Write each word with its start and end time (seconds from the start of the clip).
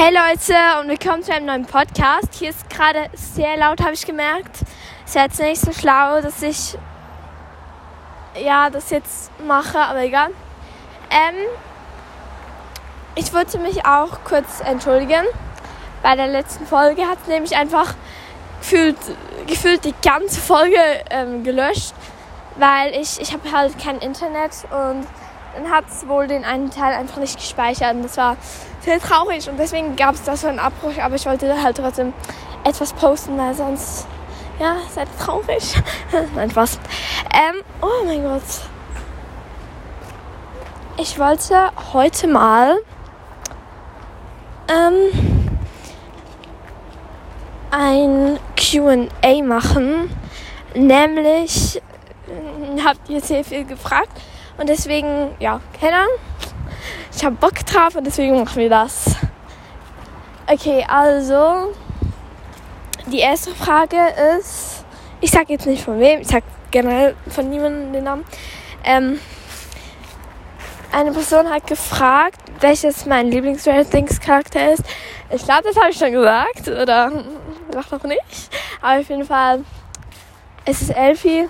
Hey 0.00 0.14
Leute 0.14 0.54
und 0.80 0.86
willkommen 0.86 1.24
zu 1.24 1.34
einem 1.34 1.46
neuen 1.46 1.66
Podcast. 1.66 2.32
Hier 2.34 2.50
ist 2.50 2.70
gerade 2.70 3.10
sehr 3.14 3.56
laut, 3.56 3.80
habe 3.80 3.94
ich 3.94 4.06
gemerkt. 4.06 4.60
Ist 5.04 5.16
jetzt 5.16 5.40
nicht 5.40 5.60
so 5.60 5.72
schlau, 5.72 6.20
dass 6.20 6.40
ich 6.40 6.78
ja 8.40 8.70
das 8.70 8.90
jetzt 8.90 9.32
mache, 9.44 9.76
aber 9.76 10.04
egal. 10.04 10.28
Ähm, 11.10 11.34
ich 13.16 13.34
wollte 13.34 13.58
mich 13.58 13.86
auch 13.86 14.20
kurz 14.22 14.60
entschuldigen. 14.60 15.24
Bei 16.04 16.14
der 16.14 16.28
letzten 16.28 16.64
Folge 16.64 17.02
hat 17.08 17.26
nämlich 17.26 17.56
einfach 17.56 17.94
gefühlt, 18.60 18.98
gefühlt 19.48 19.84
die 19.84 19.94
ganze 20.00 20.40
Folge 20.40 20.78
ähm, 21.10 21.42
gelöscht, 21.42 21.92
weil 22.54 22.94
ich, 22.94 23.20
ich 23.20 23.32
habe 23.32 23.50
halt 23.50 23.76
kein 23.82 23.98
Internet 23.98 24.52
und 24.70 25.08
dann 25.54 25.70
hat 25.70 25.84
es 25.88 26.06
wohl 26.06 26.26
den 26.26 26.44
einen 26.44 26.70
Teil 26.70 26.94
einfach 26.94 27.18
nicht 27.18 27.36
gespeichert 27.36 27.94
und 27.94 28.02
das 28.02 28.16
war 28.16 28.36
sehr 28.80 29.00
traurig 29.00 29.48
und 29.48 29.58
deswegen 29.58 29.96
gab 29.96 30.14
es 30.14 30.22
da 30.22 30.36
so 30.36 30.46
einen 30.46 30.58
Abbruch, 30.58 30.98
aber 31.00 31.14
ich 31.14 31.26
wollte 31.26 31.62
halt 31.62 31.76
trotzdem 31.76 32.12
etwas 32.64 32.92
posten, 32.92 33.36
weil 33.38 33.54
sonst, 33.54 34.06
ja, 34.58 34.76
seid 34.92 35.08
traurig. 35.18 35.74
Nein, 36.34 36.50
Spaß. 36.50 36.78
Ähm, 37.34 37.62
oh 37.80 38.04
mein 38.04 38.22
Gott. 38.22 38.42
Ich 40.96 41.18
wollte 41.18 41.70
heute 41.92 42.26
mal 42.26 42.76
ähm, 44.68 45.48
ein 47.70 48.38
QA 48.56 49.42
machen, 49.44 50.10
nämlich 50.74 51.80
habt 52.84 53.08
ihr 53.08 53.20
sehr 53.20 53.44
viel 53.44 53.64
gefragt 53.64 54.20
und 54.58 54.68
deswegen, 54.68 55.30
ja, 55.38 55.60
keine 55.80 55.96
Ahnung. 55.96 56.18
Ich 57.14 57.24
habe 57.24 57.36
Bock 57.36 57.64
drauf 57.66 57.96
und 57.96 58.04
deswegen 58.04 58.38
machen 58.38 58.60
wir 58.60 58.68
das. 58.68 59.16
Okay, 60.46 60.84
also 60.88 61.74
die 63.06 63.18
erste 63.18 63.54
Frage 63.54 63.96
ist, 64.38 64.84
ich 65.20 65.30
sage 65.30 65.52
jetzt 65.54 65.66
nicht 65.66 65.82
von 65.82 65.98
wem, 65.98 66.20
ich 66.20 66.28
sage 66.28 66.44
generell 66.70 67.16
von 67.28 67.48
niemandem 67.48 67.92
den 67.92 68.04
Namen. 68.04 68.24
Ähm, 68.84 69.20
eine 70.92 71.12
Person 71.12 71.50
hat 71.50 71.66
gefragt, 71.66 72.40
welches 72.60 73.04
mein 73.06 73.30
lieblings 73.30 73.64
Things 73.90 74.20
Charakter 74.20 74.72
ist. 74.72 74.82
Ich 75.30 75.44
glaube, 75.44 75.64
das 75.64 75.76
habe 75.76 75.90
ich 75.90 75.98
schon 75.98 76.12
gesagt 76.12 76.68
oder 76.68 77.10
doch 77.70 77.90
noch 77.90 78.04
nicht. 78.04 78.50
Aber 78.80 79.00
auf 79.00 79.08
jeden 79.08 79.24
Fall, 79.24 79.64
es 80.64 80.82
ist 80.82 80.90
Elfie. 80.90 81.48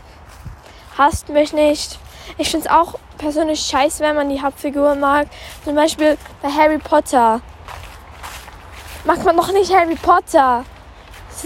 Hasst 0.96 1.28
mich 1.28 1.52
nicht. 1.52 1.98
Ich 2.36 2.50
finde 2.50 2.66
es 2.66 2.72
auch 2.72 2.94
persönlich 3.16 3.60
scheiße, 3.60 4.02
wenn 4.02 4.16
man 4.16 4.28
die 4.28 4.40
Hauptfigur 4.40 4.94
mag. 4.94 5.28
Zum 5.64 5.74
Beispiel 5.74 6.18
bei 6.42 6.50
Harry 6.50 6.78
Potter. 6.78 7.40
Mag 9.04 9.24
man 9.24 9.36
doch 9.36 9.52
nicht 9.52 9.72
Harry 9.74 9.96
Potter. 9.96 10.64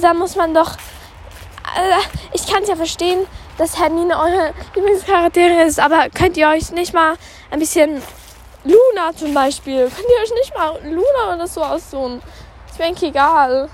Da 0.00 0.14
muss 0.14 0.36
man 0.36 0.54
doch. 0.54 0.72
Äh, 0.72 2.00
ich 2.32 2.46
kann 2.46 2.62
es 2.62 2.68
ja 2.68 2.76
verstehen, 2.76 3.26
dass 3.58 3.78
Hermine 3.78 4.18
eure 4.18 4.52
Lieblingscharaktere 4.74 5.62
ist, 5.64 5.78
aber 5.78 6.08
könnt 6.10 6.36
ihr 6.36 6.48
euch 6.48 6.70
nicht 6.72 6.92
mal 6.92 7.14
ein 7.50 7.58
bisschen 7.58 8.02
Luna 8.64 9.14
zum 9.16 9.34
Beispiel, 9.34 9.90
könnt 9.90 10.08
ihr 10.08 10.22
euch 10.22 10.34
nicht 10.34 10.54
mal 10.56 10.78
Luna 10.84 11.34
oder 11.34 11.46
so 11.46 11.62
aussuchen? 11.62 12.22
Ist 12.70 12.78
mir 12.78 12.86
eigentlich 12.86 13.10
egal. 13.10 13.68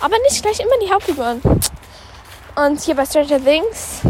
Aber 0.00 0.16
nicht 0.18 0.42
gleich 0.42 0.60
immer 0.60 0.78
die 0.84 0.92
Hauptfiguren. 0.92 1.40
Und 2.54 2.80
hier 2.80 2.94
bei 2.94 3.06
Stranger 3.06 3.42
Things 3.42 4.00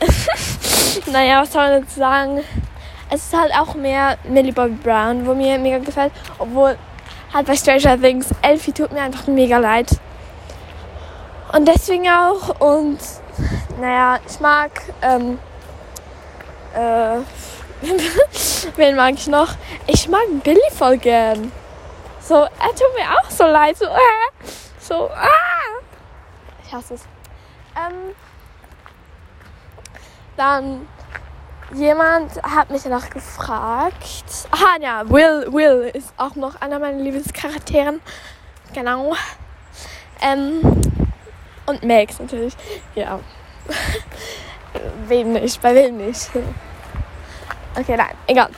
naja, 1.06 1.42
was 1.42 1.52
soll 1.52 1.68
man 1.68 1.82
dazu 1.82 1.98
sagen? 1.98 2.44
Es 3.10 3.24
ist 3.24 3.36
halt 3.36 3.52
auch 3.54 3.74
mehr 3.74 4.18
Millie 4.24 4.52
Bobby 4.52 4.74
Brown, 4.74 5.26
wo 5.26 5.34
mir 5.34 5.58
mega 5.58 5.78
gefällt. 5.78 6.12
Obwohl 6.38 6.76
halt 7.32 7.46
bei 7.46 7.56
Stranger 7.56 8.00
Things 8.00 8.28
Elfie 8.42 8.72
tut 8.72 8.92
mir 8.92 9.02
einfach 9.02 9.26
mega 9.26 9.58
leid. 9.58 9.88
Und 11.52 11.66
deswegen 11.66 12.08
auch. 12.08 12.60
Und 12.60 12.98
naja, 13.80 14.20
ich 14.28 14.38
mag. 14.40 14.70
Ähm, 15.02 15.38
äh, 16.74 17.18
wen 18.76 18.96
mag 18.96 19.14
ich 19.14 19.26
noch? 19.26 19.54
Ich 19.86 20.08
mag 20.08 20.22
Billy 20.44 20.60
voll 20.72 20.98
gern. 20.98 21.50
So, 22.20 22.34
er 22.34 22.48
tut 22.48 22.94
mir 22.96 23.18
auch 23.18 23.30
so 23.30 23.44
leid. 23.44 23.76
So, 23.76 23.86
äh, 23.86 24.48
so, 24.78 25.10
ah. 25.10 25.26
Ich 26.64 26.72
hasse 26.72 26.94
es. 26.94 27.02
Ähm, 27.74 28.14
dann 30.40 30.88
jemand 31.74 32.42
hat 32.42 32.70
mich 32.70 32.86
noch 32.86 33.10
gefragt. 33.10 34.24
Aha, 34.50 34.76
ja, 34.80 35.08
Will, 35.10 35.52
Will 35.52 35.90
ist 35.92 36.14
auch 36.16 36.34
noch 36.34 36.58
einer 36.62 36.78
meiner 36.78 36.98
Lieblingscharakteren. 36.98 38.00
Genau. 38.72 39.14
Ähm, 40.22 40.60
und 41.66 41.84
Max 41.84 42.18
natürlich. 42.18 42.56
Ja. 42.94 43.20
wem 45.08 45.34
nicht, 45.34 45.60
bei 45.60 45.74
wem 45.74 45.98
nicht. 45.98 46.30
Okay, 47.78 47.96
nein, 47.96 48.14
egal. 48.26 48.48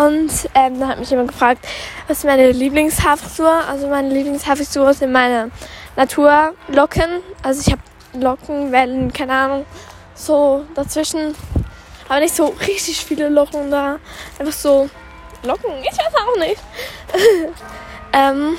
Und 0.00 0.30
ähm, 0.54 0.78
dann 0.78 0.88
hat 0.88 0.98
mich 1.00 1.10
jemand 1.10 1.32
gefragt, 1.32 1.66
was 2.06 2.18
ist 2.18 2.24
meine 2.24 2.52
Lieblingshaarfrisur? 2.52 3.64
Also 3.68 3.88
meine 3.88 4.10
Lieblingshaarfrisur 4.10 4.94
sind 4.94 5.10
meine 5.10 5.50
Naturlocken. 5.96 7.20
Also 7.42 7.62
ich 7.66 7.72
habe 7.72 7.82
Locken, 8.14 8.70
Wellen, 8.70 9.12
keine 9.12 9.32
Ahnung 9.32 9.66
so 10.16 10.64
dazwischen. 10.74 11.34
Aber 12.08 12.20
nicht 12.20 12.34
so 12.34 12.46
richtig 12.66 13.04
viele 13.04 13.28
Locken 13.28 13.70
da. 13.70 13.98
Einfach 14.38 14.52
so 14.52 14.88
Locken, 15.42 15.70
ich 15.80 15.86
weiß 15.86 16.14
auch 16.14 16.38
nicht. 16.38 16.62
ähm, 18.12 18.56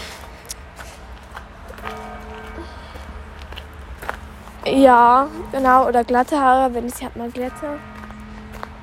ja, 4.65 5.27
genau. 5.51 5.87
Oder 5.87 6.03
glatte 6.03 6.39
Haare, 6.39 6.73
wenn 6.73 6.87
ich 6.87 6.95
sie 6.95 7.05
halt 7.05 7.15
mal 7.15 7.29
glätte. 7.29 7.79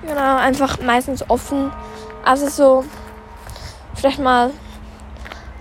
Genau, 0.03 0.37
einfach 0.37 0.81
meistens 0.81 1.29
offen. 1.31 1.73
Also 2.25 2.49
so 2.49 2.85
vielleicht 3.95 4.19
mal 4.19 4.51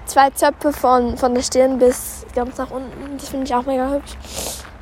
zwei 0.05 0.29
Zöpfe 0.31 0.73
von, 0.73 1.17
von 1.17 1.33
der 1.33 1.41
Stirn 1.41 1.77
bis 1.79 2.25
ganz 2.35 2.57
nach 2.57 2.71
unten. 2.71 3.17
Das 3.17 3.29
finde 3.29 3.45
ich 3.45 3.55
auch 3.55 3.65
mega 3.65 3.89
hübsch. 3.89 4.15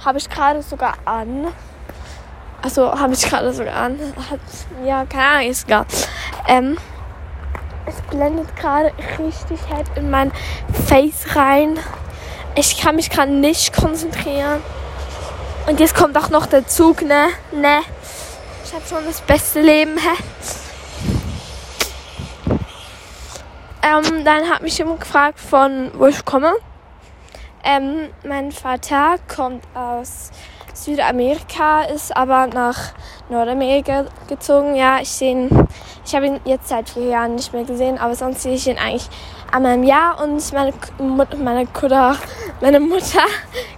Habe 0.03 0.17
ich 0.17 0.29
gerade 0.29 0.61
sogar 0.61 0.95
an. 1.05 1.47
Achso, 2.61 2.91
habe 2.91 3.13
ich 3.13 3.21
gerade 3.23 3.51
sogar 3.53 3.75
an. 3.75 3.97
Hat, 4.29 4.39
ja, 4.85 5.05
keine 5.05 5.25
Ahnung, 5.25 5.49
ist 5.49 5.65
egal. 5.67 5.85
Ähm, 6.47 6.77
es 7.87 7.95
blendet 8.09 8.55
gerade 8.55 8.91
richtig 9.17 9.59
hart 9.69 9.87
in 9.95 10.09
mein 10.11 10.31
Face 10.87 11.35
rein. 11.35 11.79
Ich 12.55 12.79
kann 12.79 12.95
mich 12.95 13.09
gerade 13.09 13.31
nicht 13.31 13.73
konzentrieren. 13.73 14.61
Und 15.67 15.79
jetzt 15.79 15.95
kommt 15.95 16.17
auch 16.17 16.29
noch 16.29 16.45
der 16.45 16.67
Zug, 16.67 17.01
ne? 17.01 17.27
Ne. 17.51 17.81
Ich 18.63 18.73
habe 18.73 18.85
schon 18.87 19.05
das 19.05 19.21
beste 19.21 19.61
Leben, 19.61 19.97
hä? 19.97 20.23
Ähm, 23.83 24.23
dann 24.23 24.49
hat 24.49 24.61
mich 24.61 24.77
jemand 24.77 25.01
gefragt, 25.01 25.39
von 25.39 25.91
wo 25.95 26.05
ich 26.05 26.23
komme. 26.23 26.53
Ähm, 27.63 28.09
mein 28.23 28.51
Vater 28.51 29.15
kommt 29.33 29.63
aus 29.73 30.31
Südamerika, 30.73 31.83
ist 31.83 32.15
aber 32.15 32.47
nach 32.47 32.93
Nordamerika 33.29 34.05
gezogen. 34.27 34.75
Ja, 34.75 34.99
ich 35.01 35.09
sehe 35.09 35.31
ihn, 35.31 35.67
ich 36.05 36.15
habe 36.15 36.27
ihn 36.27 36.39
jetzt 36.45 36.69
seit 36.69 36.89
vier 36.89 37.07
Jahren 37.07 37.35
nicht 37.35 37.53
mehr 37.53 37.63
gesehen, 37.63 37.97
aber 37.97 38.15
sonst 38.15 38.41
sehe 38.41 38.55
ich 38.55 38.67
ihn 38.67 38.77
eigentlich 38.77 39.09
einmal 39.51 39.75
im 39.75 39.83
Jahr 39.83 40.21
und 40.21 40.53
meine, 40.53 40.73
meine, 41.37 41.67
Mutter, 41.67 42.17
meine 42.61 42.79
Mutter 42.79 43.23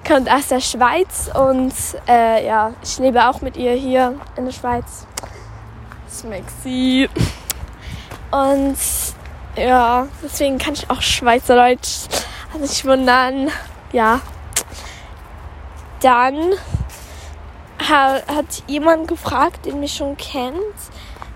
kommt 0.07 0.31
aus 0.31 0.47
der 0.47 0.59
Schweiz 0.59 1.29
und 1.33 1.73
äh, 2.07 2.45
ja, 2.45 2.73
ich 2.83 2.99
lebe 2.99 3.27
auch 3.27 3.41
mit 3.41 3.57
ihr 3.57 3.73
hier 3.73 4.15
in 4.37 4.45
der 4.45 4.51
Schweiz. 4.51 5.07
Smexy. 6.09 7.09
Und 8.31 8.77
ja, 9.55 10.07
deswegen 10.23 10.57
kann 10.57 10.73
ich 10.73 10.89
auch 10.89 11.01
Schweizerdeutsch. 11.01 12.07
Also 12.53 12.65
ich 12.65 12.85
wundern. 12.85 13.49
Ja. 13.91 14.21
Dann 16.01 16.53
hat 17.89 18.63
jemand 18.67 19.07
gefragt, 19.07 19.65
den 19.65 19.79
mich 19.79 19.93
schon 19.93 20.17
kennt. 20.17 20.55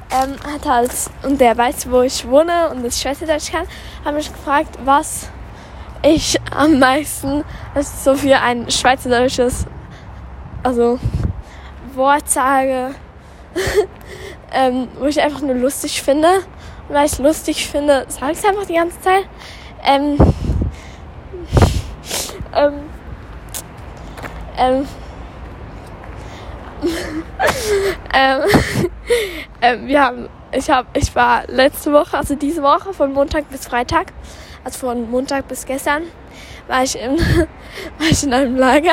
Ähm, 0.09 0.35
hat 0.53 0.65
halt, 0.65 0.91
und 1.23 1.41
der 1.41 1.57
weiß, 1.57 1.91
wo 1.91 2.01
ich 2.01 2.25
wohne 2.27 2.69
und 2.69 2.83
das 2.83 3.01
Schweizerdeutsch 3.01 3.51
kann, 3.51 3.67
hat 4.05 4.13
mich 4.13 4.31
gefragt, 4.31 4.77
was 4.85 5.29
ich 6.01 6.39
am 6.51 6.79
meisten, 6.79 7.43
also 7.75 8.13
so 8.13 8.15
für 8.15 8.39
ein 8.39 8.71
schweizerdeutsches, 8.71 9.65
also 10.63 10.97
Wort 11.93 12.29
sage, 12.29 12.95
ähm, 14.53 14.87
wo 14.97 15.05
ich 15.05 15.21
einfach 15.21 15.41
nur 15.41 15.55
lustig 15.55 16.01
finde. 16.01 16.29
Und 16.87 16.95
weil 16.95 17.05
ich 17.05 17.13
es 17.13 17.19
lustig 17.19 17.67
finde, 17.67 18.05
sage 18.07 18.31
ich 18.31 18.37
es 18.37 18.45
einfach 18.45 18.65
die 18.65 18.75
ganze 18.75 19.01
Zeit. 19.01 19.25
Ähm, 19.83 20.17
ähm, 22.55 22.73
ähm, 24.57 24.87
ähm, 28.13 28.41
ähm, 29.61 29.87
wir 29.87 30.01
haben, 30.01 30.29
ich 30.51 30.69
habe, 30.69 30.87
ich 30.93 31.15
war 31.15 31.43
letzte 31.47 31.91
Woche, 31.91 32.17
also 32.17 32.35
diese 32.35 32.61
Woche 32.61 32.93
von 32.93 33.13
Montag 33.13 33.49
bis 33.49 33.67
Freitag, 33.67 34.13
also 34.63 34.87
von 34.87 35.09
Montag 35.09 35.47
bis 35.47 35.65
gestern, 35.65 36.03
war 36.67 36.83
ich, 36.83 36.99
im, 36.99 37.17
war 37.97 38.07
ich 38.09 38.23
in 38.23 38.33
einem 38.33 38.55
Lager. 38.55 38.91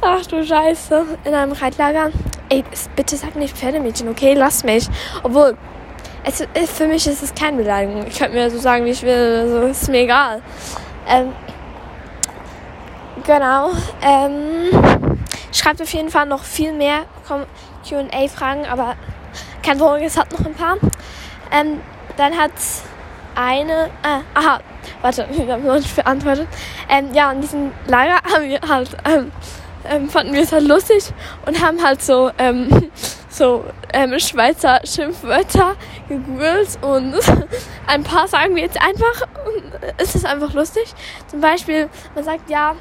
Ach 0.00 0.24
du 0.26 0.44
Scheiße, 0.44 1.04
in 1.24 1.34
einem 1.34 1.52
Reitlager. 1.52 2.10
Ey, 2.48 2.64
bitte 2.94 3.16
sag 3.16 3.34
nicht 3.34 3.56
Pferdemädchen, 3.56 4.08
okay? 4.08 4.34
Lass 4.34 4.62
mich. 4.62 4.88
Obwohl, 5.24 5.56
es, 6.24 6.44
für 6.70 6.86
mich 6.86 7.06
ist 7.06 7.22
es 7.22 7.34
keine 7.34 7.56
Beleidigung. 7.56 8.06
Ich 8.06 8.18
könnte 8.18 8.36
mir 8.36 8.50
so 8.50 8.58
sagen, 8.58 8.84
wie 8.84 8.90
ich 8.90 9.02
will. 9.02 9.40
Also, 9.42 9.60
ist 9.62 9.88
mir 9.88 10.02
egal. 10.02 10.40
Ähm, 11.08 11.32
genau. 13.24 13.70
Ähm, 14.02 14.97
schreibt 15.52 15.80
auf 15.82 15.92
jeden 15.92 16.10
Fall 16.10 16.26
noch 16.26 16.44
viel 16.44 16.72
mehr 16.72 17.04
QA-Fragen, 17.88 18.66
aber 18.66 18.96
kein 19.62 19.78
Sorge, 19.78 20.04
es 20.04 20.16
hat 20.16 20.32
noch 20.32 20.44
ein 20.44 20.54
paar. 20.54 20.76
Ähm, 21.52 21.80
dann 22.16 22.36
hat 22.36 22.52
eine. 23.34 23.86
Äh, 24.02 24.20
aha, 24.34 24.60
warte, 25.02 25.26
wir 25.32 25.52
haben 25.52 25.64
noch 25.64 25.76
nicht 25.76 25.94
beantwortet. 25.94 26.48
Ähm, 26.88 27.12
ja, 27.12 27.32
in 27.32 27.40
diesem 27.40 27.72
Lager 27.86 28.20
haben 28.32 28.48
wir 28.48 28.60
halt. 28.68 28.90
Ähm, 29.04 29.32
ähm, 29.84 30.08
fanden 30.10 30.34
wir 30.34 30.42
es 30.42 30.52
halt 30.52 30.66
lustig 30.66 31.04
und 31.46 31.62
haben 31.64 31.82
halt 31.82 32.02
so, 32.02 32.30
ähm, 32.36 32.90
so 33.28 33.64
ähm, 33.92 34.18
Schweizer 34.18 34.80
Schimpfwörter 34.84 35.76
gegoogelt 36.08 36.78
und 36.82 37.14
ein 37.86 38.02
paar 38.02 38.28
sagen 38.28 38.54
wir 38.54 38.62
jetzt 38.62 38.80
einfach. 38.80 39.26
Es 39.96 40.14
ist 40.14 40.26
einfach 40.26 40.52
lustig. 40.52 40.92
Zum 41.28 41.40
Beispiel, 41.40 41.88
man 42.14 42.24
sagt 42.24 42.50
ja, 42.50 42.74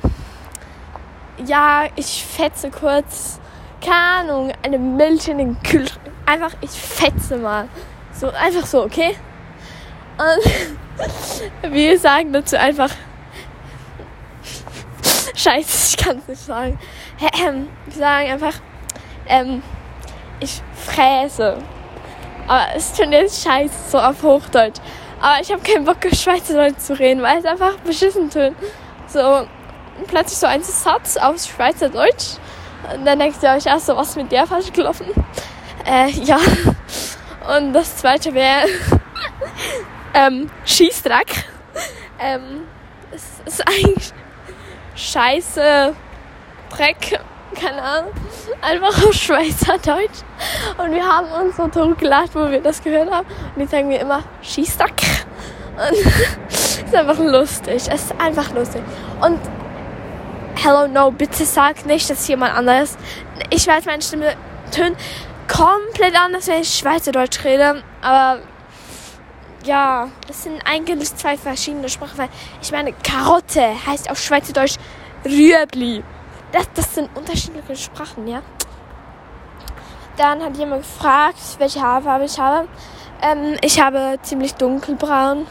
ja, 1.45 1.85
ich 1.95 2.25
fetze 2.25 2.69
kurz, 2.69 3.39
keine 3.81 4.31
Ahnung, 4.31 4.53
eine 4.63 4.79
Milch 4.79 5.27
in 5.27 5.37
den 5.37 5.61
Kühlschrank. 5.61 6.09
Einfach, 6.25 6.53
ich 6.61 6.71
fetze 6.71 7.37
mal. 7.37 7.67
So, 8.11 8.29
einfach 8.29 8.65
so, 8.65 8.83
okay? 8.83 9.15
Und 10.17 11.63
wir 11.73 11.99
sagen 11.99 12.33
dazu 12.33 12.57
einfach, 12.57 12.89
Scheiße, 15.35 15.97
ich 15.97 16.03
kann 16.03 16.17
es 16.17 16.27
nicht 16.27 16.41
sagen. 16.41 16.79
Ähm, 17.45 17.67
wir 17.85 17.95
sagen 17.95 18.31
einfach, 18.31 18.55
ähm, 19.27 19.61
ich 20.39 20.61
fräse. 20.73 21.57
Aber 22.47 22.65
es 22.75 22.91
ist 22.91 22.99
jetzt 22.99 23.43
scheiße, 23.43 23.89
so 23.89 23.99
auf 23.99 24.23
Hochdeutsch. 24.23 24.79
Aber 25.19 25.41
ich 25.41 25.51
habe 25.51 25.61
keinen 25.61 25.85
Bock, 25.85 25.97
auf 26.05 26.17
Schweizerdeutsch 26.17 26.79
zu 26.79 26.97
reden, 26.97 27.21
weil 27.21 27.39
es 27.39 27.45
einfach 27.45 27.77
beschissen 27.79 28.29
tönt. 28.29 28.55
So, 29.07 29.47
plötzlich 30.05 30.37
so 30.37 30.47
ein 30.47 30.63
Satz 30.63 31.17
auf 31.17 31.37
Schweizerdeutsch. 31.43 32.37
Und 32.93 33.05
dann 33.05 33.19
denkt 33.19 33.41
ihr 33.41 33.49
euch 33.49 33.65
erst 33.65 33.87
so, 33.87 33.95
was 33.95 34.15
mit 34.15 34.31
der 34.31 34.45
falsch 34.45 34.71
gelaufen? 34.71 35.07
Äh, 35.85 36.09
ja. 36.11 36.37
Und 37.57 37.73
das 37.73 37.97
zweite 37.97 38.33
wäre 38.33 38.67
ähm, 40.13 40.49
Schießdreck. 40.65 41.45
Ähm, 42.19 42.63
es 43.11 43.23
ist 43.45 43.67
eigentlich 43.67 44.11
Scheiße, 44.95 45.93
Dreck, 46.69 47.19
keine 47.55 47.81
Ahnung, 47.81 48.11
einfach 48.61 49.07
auf 49.07 49.13
Schweizerdeutsch. 49.13 50.23
Und 50.77 50.91
wir 50.91 51.05
haben 51.05 51.31
uns 51.31 51.57
so 51.57 51.67
totgelacht, 51.67 52.35
wo 52.35 52.49
wir 52.49 52.61
das 52.61 52.83
gehört 52.83 53.11
haben. 53.11 53.27
Und 53.55 53.61
jetzt 53.61 53.71
sagen 53.71 53.89
wir 53.89 53.99
immer 53.99 54.23
Schießdreck. 54.41 55.01
Und 55.77 56.13
es 56.49 56.77
ist 56.79 56.95
einfach 56.95 57.19
lustig. 57.19 57.75
Es 57.75 57.87
ist 57.87 58.19
einfach 58.19 58.51
lustig. 58.53 58.81
Und 59.21 59.39
Hello, 60.67 60.85
no, 60.85 61.11
bitte 61.11 61.45
sag 61.45 61.85
nicht, 61.85 62.09
dass 62.09 62.27
jemand 62.27 62.53
anderes. 62.53 62.97
Ich 63.51 63.65
weiß, 63.65 63.85
meine 63.85 64.01
Stimme 64.01 64.35
tönt 64.69 64.97
komplett 65.47 66.13
anders, 66.13 66.47
wenn 66.47 66.59
ich 66.59 66.67
Schweizerdeutsch 66.67 67.41
rede. 67.45 67.81
Aber 68.01 68.41
ja, 69.63 70.09
das 70.27 70.43
sind 70.43 70.61
eigentlich 70.65 71.15
zwei 71.15 71.37
verschiedene 71.37 71.87
Sprachen. 71.87 72.17
Weil 72.17 72.27
ich 72.61 72.69
meine, 72.73 72.91
Karotte 72.91 73.63
heißt 73.87 74.11
auf 74.11 74.19
Schweizerdeutsch 74.19 74.75
Rüebli. 75.23 76.03
Das, 76.51 76.69
das 76.73 76.95
sind 76.95 77.15
unterschiedliche 77.15 77.77
Sprachen, 77.77 78.27
ja. 78.27 78.41
Dann 80.17 80.43
hat 80.43 80.57
jemand 80.57 80.81
gefragt, 80.81 81.37
welche 81.59 81.81
Haarfarbe 81.81 82.25
ich 82.25 82.37
habe. 82.37 82.67
Ähm, 83.21 83.55
ich 83.61 83.81
habe 83.81 84.19
ziemlich 84.21 84.53
dunkelbraun. 84.55 85.47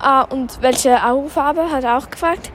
Ah, 0.00 0.20
und 0.24 0.60
welche 0.60 1.02
Augenfarbe 1.02 1.70
hat 1.72 1.84
er 1.84 1.96
auch 1.96 2.10
gefragt. 2.10 2.52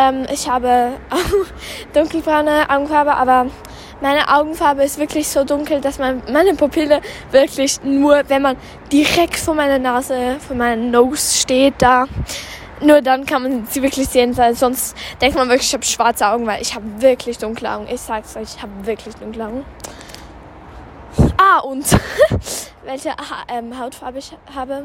Ähm, 0.00 0.24
ich 0.32 0.48
habe 0.48 0.92
auch 1.10 1.46
dunkelbraune 1.92 2.70
Augenfarbe, 2.70 3.12
aber 3.12 3.46
meine 4.00 4.34
Augenfarbe 4.34 4.82
ist 4.82 4.98
wirklich 4.98 5.28
so 5.28 5.44
dunkel, 5.44 5.82
dass 5.82 5.98
man 5.98 6.22
meine 6.32 6.54
Pupille 6.54 7.02
wirklich 7.32 7.82
nur, 7.82 8.22
wenn 8.28 8.40
man 8.40 8.56
direkt 8.90 9.36
vor 9.36 9.54
meiner 9.54 9.78
Nase, 9.78 10.36
vor 10.40 10.56
meiner 10.56 10.80
Nose 10.82 11.36
steht, 11.36 11.74
da, 11.78 12.06
nur 12.80 13.02
dann 13.02 13.26
kann 13.26 13.42
man 13.42 13.66
sie 13.66 13.82
wirklich 13.82 14.08
sehen, 14.08 14.34
weil 14.38 14.54
sonst 14.54 14.96
denkt 15.20 15.36
man 15.36 15.50
wirklich, 15.50 15.68
ich 15.68 15.74
habe 15.74 15.84
schwarze 15.84 16.26
Augen, 16.26 16.46
weil 16.46 16.62
ich 16.62 16.74
habe 16.74 16.86
wirklich 17.02 17.36
dunkle 17.36 17.70
Augen. 17.70 17.86
Ich 17.92 18.00
sag's 18.00 18.34
euch, 18.36 18.54
ich 18.56 18.62
habe 18.62 18.72
wirklich 18.84 19.14
dunkle 19.16 19.46
Augen. 19.48 19.64
Ah, 21.36 21.58
und 21.58 21.84
welche 22.84 23.10
ähm, 23.48 23.78
Hautfarbe 23.78 24.18
ich 24.18 24.34
habe. 24.54 24.84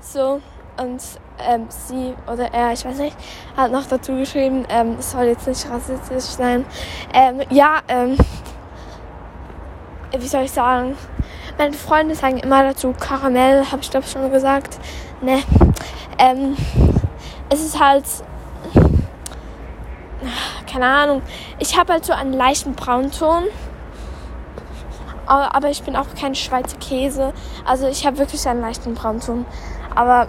So, 0.00 0.40
und 0.76 1.02
ähm, 1.38 1.66
sie 1.68 2.14
oder 2.32 2.52
er, 2.52 2.72
ich 2.72 2.84
weiß 2.84 2.98
nicht, 2.98 3.16
hat 3.56 3.72
noch 3.72 3.86
dazu 3.86 4.16
geschrieben, 4.16 4.64
ähm, 4.68 4.96
es 4.98 5.10
soll 5.10 5.24
jetzt 5.24 5.46
nicht 5.46 5.68
rassistisch 5.68 6.24
sein. 6.24 6.64
Ähm, 7.12 7.40
ja, 7.50 7.80
ähm, 7.88 8.16
wie 10.16 10.26
soll 10.26 10.42
ich 10.42 10.52
sagen? 10.52 10.96
Meine 11.58 11.72
Freunde 11.72 12.14
sagen 12.14 12.38
immer 12.38 12.62
dazu 12.62 12.94
Karamell, 12.98 13.64
habe 13.70 13.82
ich 13.82 13.90
glaube 13.90 14.06
schon 14.06 14.30
gesagt. 14.30 14.78
Ne. 15.20 15.42
Ähm, 16.18 16.56
es 17.50 17.60
ist 17.60 17.80
halt, 17.80 18.04
keine 20.70 20.86
Ahnung. 20.86 21.22
Ich 21.58 21.78
habe 21.78 21.92
halt 21.92 22.04
so 22.04 22.12
einen 22.12 22.32
leichten 22.32 22.74
Braunton. 22.74 23.44
Aber, 25.26 25.70
ich 25.70 25.82
bin 25.82 25.96
auch 25.96 26.06
kein 26.20 26.34
Schweizer 26.34 26.76
Käse. 26.76 27.32
Also 27.64 27.88
ich 27.88 28.06
habe 28.06 28.18
wirklich 28.18 28.46
einen 28.46 28.60
leichten 28.60 28.94
Braunton. 28.94 29.46
Aber 29.94 30.28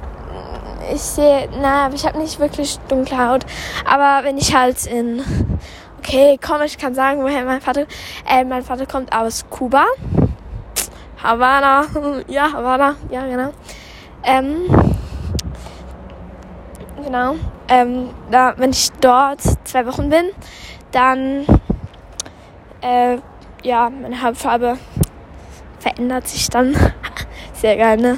ich 0.94 1.02
sehe, 1.02 1.50
na, 1.62 1.90
ich 1.94 2.06
habe 2.06 2.18
nicht 2.20 2.40
wirklich 2.40 2.78
dunkle 2.88 3.18
Haut. 3.18 3.46
Aber 3.86 4.24
wenn 4.24 4.38
ich 4.38 4.56
halt 4.56 4.86
in, 4.86 5.24
okay, 6.00 6.40
komm, 6.46 6.62
ich 6.62 6.78
kann 6.78 6.94
sagen, 6.94 7.22
woher 7.24 7.44
mein 7.46 7.62
Vater, 7.62 7.86
äh, 8.28 8.44
mein 8.44 8.64
Vater 8.64 8.86
kommt 8.86 9.14
aus 9.16 9.46
Kuba. 9.50 9.86
Havana, 11.22 11.86
ja, 12.28 12.52
Havana, 12.52 12.96
ja, 13.10 13.26
genau. 13.26 13.52
Ähm, 14.24 14.66
genau. 17.04 17.36
Ähm, 17.68 18.10
da, 18.30 18.54
wenn 18.58 18.72
ich 18.72 18.92
dort 19.02 19.42
zwei 19.64 19.86
Wochen 19.88 20.10
bin, 20.10 20.26
dann, 20.92 21.46
äh, 22.82 23.18
ja, 23.64 23.90
meine 23.90 24.22
Hautfarbe 24.22 24.78
verändert 25.80 26.28
sich 26.28 26.50
dann. 26.50 26.76
Sehr 27.54 27.78
geil, 27.78 27.98
ne? 27.98 28.18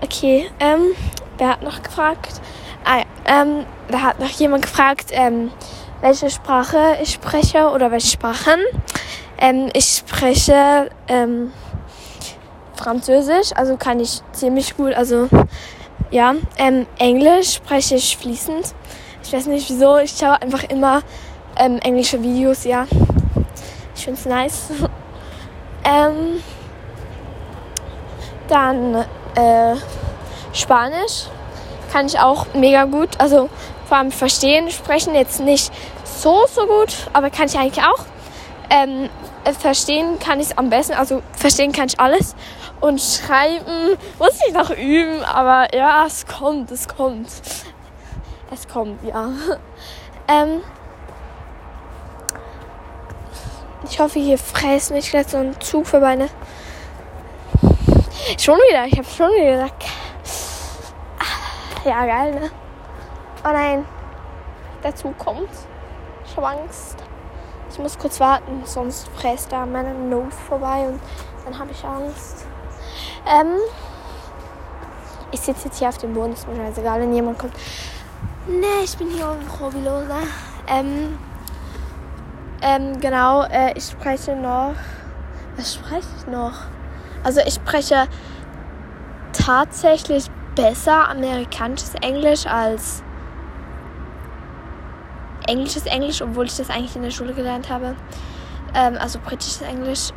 Okay, 0.00 0.50
ähm, 0.58 0.94
Wer 1.42 1.48
hat 1.48 1.62
noch 1.64 1.82
gefragt? 1.82 2.40
Ah, 2.84 2.98
ja, 2.98 3.42
ähm, 3.42 3.66
da 3.88 4.02
hat 4.02 4.20
noch 4.20 4.28
jemand 4.28 4.62
gefragt, 4.62 5.06
ähm, 5.10 5.50
welche 6.00 6.30
Sprache 6.30 6.98
ich 7.02 7.14
spreche 7.14 7.68
oder 7.70 7.90
welche 7.90 8.12
Sprachen. 8.12 8.60
Ähm, 9.38 9.68
ich 9.74 9.86
spreche 9.86 10.88
ähm, 11.08 11.52
Französisch, 12.76 13.50
also 13.56 13.76
kann 13.76 13.98
ich 13.98 14.22
ziemlich 14.30 14.76
gut. 14.76 14.94
Also 14.94 15.28
ja, 16.12 16.36
ähm, 16.58 16.86
Englisch 17.00 17.54
spreche 17.54 17.96
ich 17.96 18.16
fließend. 18.16 18.72
Ich 19.24 19.32
weiß 19.32 19.46
nicht 19.46 19.68
wieso, 19.68 19.98
ich 19.98 20.12
schaue 20.12 20.40
einfach 20.40 20.62
immer 20.62 21.02
ähm, 21.56 21.80
englische 21.82 22.22
Videos, 22.22 22.62
ja. 22.62 22.86
Ich 23.96 24.04
finde 24.04 24.20
es 24.20 24.26
nice. 24.26 24.68
ähm, 25.84 26.40
dann 28.46 28.94
äh, 29.34 29.74
Spanisch 30.52 31.26
kann 31.92 32.06
ich 32.06 32.18
auch 32.18 32.46
mega 32.54 32.84
gut. 32.84 33.08
Also 33.18 33.48
vor 33.86 33.98
allem 33.98 34.10
verstehen, 34.10 34.70
sprechen 34.70 35.14
jetzt 35.14 35.40
nicht 35.40 35.72
so, 36.04 36.46
so 36.46 36.66
gut, 36.66 36.94
aber 37.12 37.30
kann 37.30 37.46
ich 37.46 37.58
eigentlich 37.58 37.84
auch. 37.84 38.04
Ähm, 38.70 39.10
verstehen 39.58 40.18
kann 40.18 40.40
ich 40.40 40.46
es 40.46 40.58
am 40.58 40.70
besten, 40.70 40.94
also 40.94 41.22
verstehen 41.36 41.72
kann 41.72 41.88
ich 41.88 42.00
alles. 42.00 42.34
Und 42.80 43.00
schreiben 43.00 43.98
muss 44.18 44.38
ich 44.46 44.54
noch 44.54 44.70
üben, 44.70 45.22
aber 45.24 45.74
ja, 45.74 46.06
es 46.06 46.26
kommt, 46.26 46.70
es 46.70 46.88
kommt. 46.88 47.28
Es 48.52 48.68
kommt, 48.68 49.02
ja. 49.04 49.30
Ähm, 50.28 50.62
ich 53.90 53.98
hoffe, 53.98 54.20
hier 54.20 54.38
fräst 54.38 54.92
nicht 54.92 55.10
gleich 55.10 55.26
so 55.26 55.38
ein 55.38 55.60
Zug 55.60 55.84
vorbei, 55.84 56.14
ne? 56.14 56.28
Schon 58.38 58.56
wieder, 58.70 58.86
ich 58.86 58.96
habe 58.96 59.08
schon 59.08 59.30
wieder 59.32 59.52
gesagt. 59.52 59.84
Ja, 61.84 62.06
geil, 62.06 62.32
ne? 62.34 62.50
Oh 63.44 63.52
nein. 63.52 63.84
Dazu 64.82 65.12
kommt. 65.18 65.50
Angst. 66.36 66.96
Ich 67.70 67.78
muss 67.78 67.98
kurz 67.98 68.20
warten, 68.20 68.62
sonst 68.64 69.08
fräst 69.08 69.52
da 69.52 69.66
meine 69.66 69.92
Nose 69.94 70.36
vorbei 70.48 70.86
und 70.86 71.00
dann 71.44 71.58
habe 71.58 71.70
ich 71.72 71.84
Angst. 71.84 72.46
Ähm, 73.26 73.56
Ich 75.30 75.40
sitze 75.40 75.64
jetzt 75.66 75.78
hier 75.78 75.88
auf 75.88 75.98
dem 75.98 76.12
Boden, 76.12 76.34
ist 76.34 76.46
mir 76.46 76.56
scheißegal, 76.56 77.00
wenn 77.00 77.14
jemand 77.14 77.38
kommt. 77.38 77.54
Nee, 78.46 78.84
ich 78.84 78.96
bin 78.98 79.08
hier 79.08 79.28
auf 79.28 79.60
Hobbyloser. 79.60 80.20
Ähm, 80.66 81.18
ähm, 82.60 83.00
genau, 83.00 83.44
äh, 83.44 83.72
ich 83.76 83.84
spreche 83.84 84.36
noch. 84.36 84.74
Was 85.56 85.74
spreche 85.74 86.06
ich 86.18 86.26
noch? 86.26 86.52
Also 87.24 87.40
ich 87.40 87.54
spreche 87.54 88.06
tatsächlich 89.32 90.30
besser 90.54 91.08
amerikanisches 91.08 91.94
Englisch 92.00 92.46
als 92.46 93.02
englisches 95.46 95.86
Englisch, 95.86 96.22
obwohl 96.22 96.46
ich 96.46 96.56
das 96.56 96.70
eigentlich 96.70 96.96
in 96.96 97.02
der 97.02 97.10
Schule 97.10 97.32
gelernt 97.32 97.70
habe. 97.70 97.96
Ähm, 98.74 98.96
also 99.00 99.18
britisches 99.18 99.62
Englisch. 99.62 100.10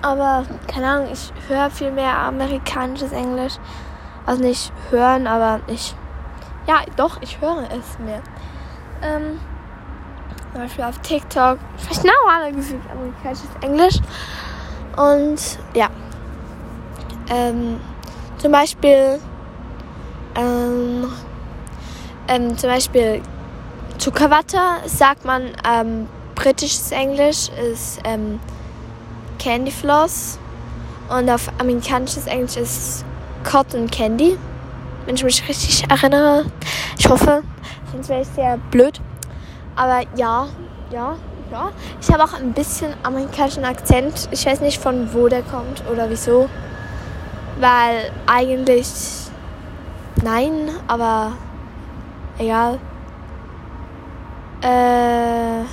Aber 0.00 0.44
keine 0.66 0.86
Ahnung, 0.86 1.08
ich 1.12 1.32
höre 1.48 1.70
viel 1.70 1.90
mehr 1.90 2.16
amerikanisches 2.16 3.12
Englisch. 3.12 3.54
Also 4.26 4.42
nicht 4.42 4.72
hören, 4.90 5.26
aber 5.26 5.60
ich. 5.66 5.94
Ja, 6.66 6.76
doch, 6.96 7.20
ich 7.20 7.40
höre 7.40 7.64
es 7.72 7.98
mehr. 7.98 8.22
Ähm, 9.02 9.40
zum 10.52 10.60
Beispiel 10.60 10.84
auf 10.84 10.98
TikTok 10.98 11.58
sprechen 11.82 12.10
auch 12.10 12.32
alle 12.32 12.52
gefühlt 12.52 12.82
amerikanisches 12.90 13.50
Englisch. 13.60 13.98
Und 14.96 15.58
ja. 15.74 15.88
Ähm, 17.30 17.80
zum 18.38 18.52
Beispiel. 18.52 19.20
Ähm, 20.36 21.12
ähm, 22.28 22.56
zum 22.56 22.70
Beispiel 22.70 23.20
Zuckerwatte 23.98 24.58
sagt 24.86 25.24
man 25.24 25.50
ähm, 25.68 26.08
britisches 26.34 26.90
Englisch 26.92 27.48
ist 27.70 28.00
ähm, 28.04 28.40
Candy 29.38 29.70
Floss 29.70 30.38
und 31.08 31.28
auf 31.28 31.50
amerikanisches 31.58 32.26
Englisch 32.26 32.56
ist 32.56 33.04
Cotton 33.44 33.90
Candy, 33.90 34.38
wenn 35.04 35.14
ich 35.14 35.24
mich 35.24 35.46
richtig 35.48 35.84
erinnere. 35.90 36.46
Ich 36.98 37.08
hoffe, 37.08 37.42
sonst 37.92 38.08
wäre 38.08 38.22
ich 38.22 38.28
sehr 38.28 38.56
blöd. 38.70 39.00
Aber 39.76 40.02
ja, 40.16 40.48
ja, 40.90 41.16
ja. 41.50 41.70
Ich 42.00 42.10
habe 42.10 42.24
auch 42.24 42.34
ein 42.34 42.52
bisschen 42.52 42.94
amerikanischen 43.02 43.64
Akzent. 43.64 44.28
Ich 44.30 44.46
weiß 44.46 44.60
nicht 44.60 44.80
von 44.80 45.12
wo 45.12 45.28
der 45.28 45.42
kommt 45.42 45.82
oder 45.90 46.08
wieso. 46.08 46.48
Weil 47.60 48.10
eigentlich 48.26 48.88
nein, 50.22 50.70
aber 50.86 51.32
egal. 52.38 52.78
Äh, 54.62 55.64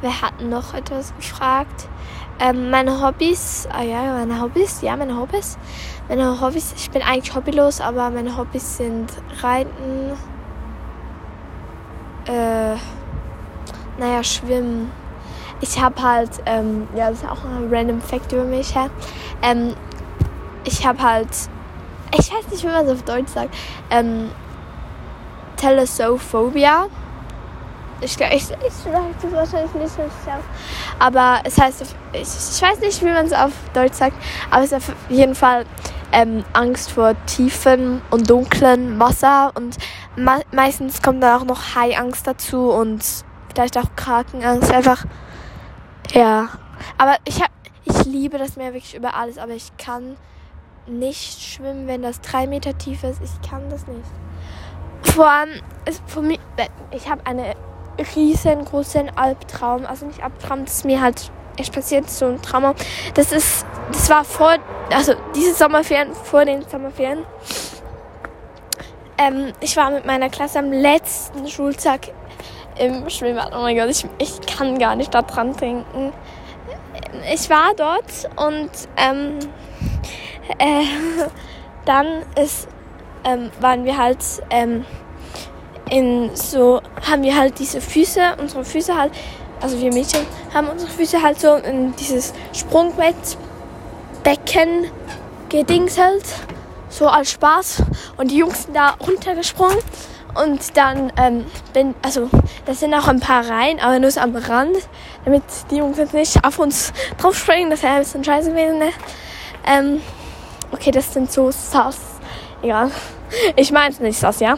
wer 0.00 0.22
hat 0.22 0.40
noch 0.40 0.74
etwas 0.74 1.14
gefragt? 1.16 1.88
Ähm, 2.40 2.70
meine 2.70 3.00
Hobbys, 3.00 3.68
ah 3.72 3.82
ja, 3.82 4.02
meine 4.12 4.40
Hobbys, 4.40 4.82
ja, 4.82 4.96
meine 4.96 5.16
Hobbys. 5.16 5.56
Meine 6.08 6.40
Hobbys, 6.40 6.74
ich 6.76 6.90
bin 6.90 7.00
eigentlich 7.00 7.34
hobbylos, 7.34 7.80
aber 7.80 8.10
meine 8.10 8.36
Hobbys 8.36 8.76
sind 8.76 9.10
Reiten, 9.40 10.12
äh, 12.26 12.74
naja, 13.98 14.24
Schwimmen. 14.24 14.90
Ich 15.60 15.80
habe 15.80 16.02
halt, 16.02 16.30
ähm, 16.46 16.88
ja, 16.96 17.08
das 17.08 17.22
ist 17.22 17.30
auch 17.30 17.44
ein 17.44 17.68
random 17.70 18.00
Fact 18.00 18.32
über 18.32 18.44
mich, 18.44 18.74
ja. 18.74 18.88
Ähm, 19.42 19.74
ich 20.64 20.86
habe 20.86 21.00
halt, 21.02 21.28
ich 22.18 22.32
weiß 22.32 22.48
nicht, 22.50 22.62
wie 22.62 22.68
man 22.68 22.86
es 22.86 22.92
auf 22.92 23.02
Deutsch 23.02 23.32
sagt, 23.32 23.54
ähm, 23.90 24.30
Telesophobia 25.56 26.86
ich, 28.04 28.20
ich, 28.20 28.32
ich 28.32 28.42
sage 28.42 29.14
das 29.22 29.32
wahrscheinlich 29.32 29.74
nicht 29.74 29.98
richtig 29.98 30.32
aus. 30.32 30.44
Aber 30.98 31.40
es 31.44 31.58
heißt, 31.58 31.82
ich, 31.82 32.20
ich 32.20 32.62
weiß 32.62 32.80
nicht, 32.80 33.02
wie 33.02 33.10
man 33.10 33.26
es 33.26 33.32
auf 33.32 33.52
Deutsch 33.72 33.94
sagt, 33.94 34.16
aber 34.50 34.62
es 34.62 34.72
ist 34.72 34.76
auf 34.76 34.94
jeden 35.08 35.34
Fall 35.34 35.64
ähm, 36.12 36.44
Angst 36.52 36.92
vor 36.92 37.14
tiefen 37.26 38.02
und 38.10 38.28
dunklen 38.28 38.98
Wasser. 38.98 39.52
Und 39.54 39.76
me 40.16 40.42
meistens 40.52 41.02
kommt 41.02 41.22
da 41.22 41.38
auch 41.38 41.44
noch 41.44 41.74
Haiangst 41.74 42.26
dazu 42.26 42.70
und 42.70 43.02
vielleicht 43.52 43.78
auch 43.78 43.96
Krakenangst. 43.96 44.72
Einfach, 44.72 45.04
ja. 46.12 46.48
Aber 46.98 47.16
ich, 47.24 47.40
hab, 47.40 47.50
ich 47.84 48.04
liebe 48.04 48.38
das 48.38 48.56
Meer 48.56 48.74
wirklich 48.74 48.94
über 48.94 49.14
alles, 49.14 49.38
aber 49.38 49.52
ich 49.52 49.76
kann 49.76 50.16
nicht 50.86 51.40
schwimmen, 51.40 51.86
wenn 51.86 52.02
das 52.02 52.20
drei 52.20 52.46
Meter 52.46 52.76
tief 52.76 53.04
ist. 53.04 53.20
Ich 53.22 53.48
kann 53.48 53.68
das 53.70 53.86
nicht. 53.86 54.04
Vor 55.02 55.28
allem, 55.28 55.60
ist 55.86 56.02
für 56.06 56.22
mich, 56.22 56.40
ich 56.90 57.08
habe 57.08 57.24
eine 57.26 57.54
riesengroßen 58.16 59.16
Albtraum. 59.16 59.86
Also 59.86 60.06
nicht 60.06 60.22
Albtraum, 60.22 60.64
das 60.64 60.76
ist 60.76 60.84
mir 60.84 61.00
halt 61.00 61.30
echt 61.56 61.72
passiert, 61.72 62.10
so 62.10 62.26
ein 62.26 62.42
Trauma. 62.42 62.74
Das 63.14 63.32
ist, 63.32 63.64
das 63.92 64.10
war 64.10 64.24
vor, 64.24 64.56
also 64.90 65.14
diese 65.34 65.54
Sommerferien, 65.54 66.12
vor 66.14 66.44
den 66.44 66.62
Sommerferien. 66.68 67.24
Ähm, 69.18 69.52
ich 69.60 69.76
war 69.76 69.90
mit 69.90 70.04
meiner 70.04 70.28
Klasse 70.28 70.58
am 70.58 70.72
letzten 70.72 71.46
Schultag 71.48 72.08
im 72.78 73.08
Schwimmbad. 73.08 73.52
Oh 73.54 73.60
mein 73.60 73.76
Gott, 73.76 73.88
ich, 73.88 74.04
ich 74.18 74.40
kann 74.40 74.78
gar 74.78 74.96
nicht 74.96 75.14
da 75.14 75.22
dran 75.22 75.56
denken. 75.56 76.12
Ich 77.32 77.48
war 77.48 77.72
dort 77.76 78.28
und 78.36 78.70
ähm, 78.96 79.38
äh, 80.58 80.84
dann 81.84 82.06
ist, 82.42 82.66
ähm, 83.24 83.50
waren 83.60 83.84
wir 83.84 83.96
halt 83.96 84.18
ähm, 84.50 84.84
in 85.90 86.30
so 86.34 86.80
haben 87.08 87.22
wir 87.22 87.36
halt 87.36 87.58
diese 87.58 87.80
Füße, 87.80 88.36
unsere 88.40 88.64
Füße 88.64 88.96
halt, 88.96 89.12
also 89.60 89.80
wir 89.80 89.92
Mädchen 89.92 90.26
haben 90.52 90.68
unsere 90.68 90.90
Füße 90.90 91.22
halt 91.22 91.40
so 91.40 91.54
in 91.54 91.94
dieses 91.96 92.32
Sprungbettbecken 92.52 94.90
gedingselt, 95.48 96.24
so 96.88 97.06
als 97.06 97.32
Spaß. 97.32 97.82
Und 98.16 98.30
die 98.30 98.38
Jungs 98.38 98.64
sind 98.64 98.74
da 98.74 98.96
runtergesprungen 99.06 99.78
und 100.34 100.76
dann, 100.76 101.12
ähm, 101.16 101.44
bin, 101.72 101.94
also 102.02 102.28
da 102.66 102.74
sind 102.74 102.94
auch 102.94 103.08
ein 103.08 103.20
paar 103.20 103.48
rein, 103.48 103.78
aber 103.80 103.98
nur 103.98 104.10
so 104.10 104.20
am 104.20 104.34
Rand, 104.34 104.76
damit 105.24 105.42
die 105.70 105.76
Jungs 105.76 105.98
jetzt 105.98 106.14
nicht 106.14 106.44
auf 106.44 106.58
uns 106.58 106.92
drauf 107.18 107.36
springen, 107.36 107.70
das 107.70 107.82
wäre 107.82 107.94
ein 107.94 108.00
bisschen 108.00 108.24
scheiße 108.24 108.50
gewesen, 108.50 108.78
ne? 108.78 108.90
Ähm, 109.66 110.00
okay, 110.74 110.90
das 110.90 111.12
sind 111.12 111.32
so 111.32 111.50
Sass. 111.50 111.98
Egal. 112.62 112.90
Ich 113.56 113.72
meine 113.72 113.90
es 113.90 114.00
nicht 114.00 114.18
Sass, 114.18 114.40
ja? 114.40 114.56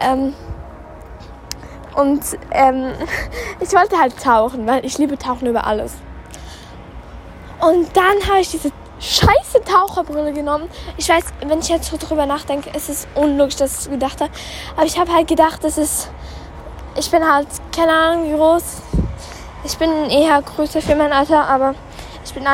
Ähm, 0.00 0.34
und 1.94 2.22
ähm, 2.50 2.92
ich 3.60 3.72
wollte 3.72 3.98
halt 3.98 4.20
tauchen, 4.22 4.66
weil 4.66 4.84
ich 4.84 4.98
liebe 4.98 5.16
Tauchen 5.16 5.46
über 5.46 5.66
alles. 5.66 5.94
Und 7.60 7.96
dann 7.96 8.28
habe 8.28 8.40
ich 8.40 8.50
diese 8.50 8.70
scheiße 8.98 9.62
Taucherbrille 9.64 10.32
genommen. 10.32 10.68
Ich 10.96 11.08
weiß, 11.08 11.24
wenn 11.46 11.58
ich 11.58 11.68
jetzt 11.68 11.90
so 11.90 11.96
drüber 11.96 12.26
nachdenke, 12.26 12.70
ist 12.76 12.88
es 12.88 13.06
unlogisch, 13.14 13.56
dass 13.56 13.72
ich 13.72 13.78
es 13.78 13.90
gedacht 13.90 14.20
habe. 14.20 14.30
Aber 14.76 14.86
ich 14.86 14.98
habe 14.98 15.12
halt 15.12 15.28
gedacht, 15.28 15.62
das 15.62 15.78
ist. 15.78 16.10
Ich 16.98 17.10
bin 17.10 17.30
halt, 17.30 17.48
keine 17.74 17.92
Ahnung, 17.92 18.24
wie 18.24 18.34
groß. 18.34 18.62
Ich 19.64 19.76
bin 19.76 19.90
eher 20.08 20.40
größer 20.40 20.80
für 20.80 20.94
mein 20.94 21.12
Alter, 21.12 21.46
aber 21.46 21.74
ich 22.24 22.32
bin 22.32 22.46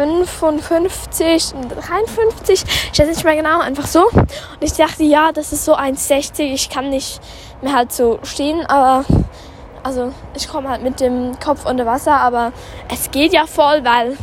1,55, 0.00 1.54
53, 1.68 2.64
ich 2.92 2.98
weiß 2.98 3.08
nicht 3.08 3.24
mehr 3.24 3.36
genau, 3.36 3.60
einfach 3.60 3.86
so. 3.86 4.06
Und 4.08 4.28
ich 4.60 4.72
dachte, 4.72 5.02
ja, 5.02 5.32
das 5.32 5.52
ist 5.52 5.64
so 5.64 5.76
1,60, 5.76 6.40
ich 6.40 6.70
kann 6.70 6.90
nicht 6.90 7.20
mehr 7.60 7.74
halt 7.74 7.92
so 7.92 8.18
stehen, 8.22 8.64
aber 8.66 9.04
also 9.82 10.12
ich 10.34 10.48
komme 10.48 10.68
halt 10.68 10.82
mit 10.82 11.00
dem 11.00 11.38
Kopf 11.38 11.66
unter 11.66 11.86
Wasser, 11.86 12.16
aber 12.16 12.52
es 12.92 13.10
geht 13.10 13.32
ja 13.32 13.46
voll, 13.46 13.84
weil 13.84 14.16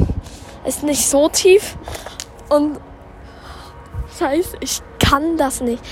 es 0.66 0.82
nicht 0.82 1.08
so 1.08 1.30
tief 1.30 1.78
und 2.50 2.80
scheiße, 4.18 4.58
ich 4.60 4.82
kann 5.00 5.38
das 5.38 5.62
nicht. 5.62 5.84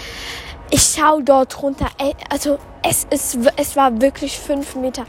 Ich 0.71 0.95
schau 0.97 1.21
dort 1.21 1.61
runter, 1.61 1.87
also 2.29 2.57
es, 2.81 3.05
ist, 3.09 3.37
es 3.55 3.75
war 3.75 4.01
wirklich 4.01 4.39
fünf 4.39 4.75
Meter. 4.75 5.05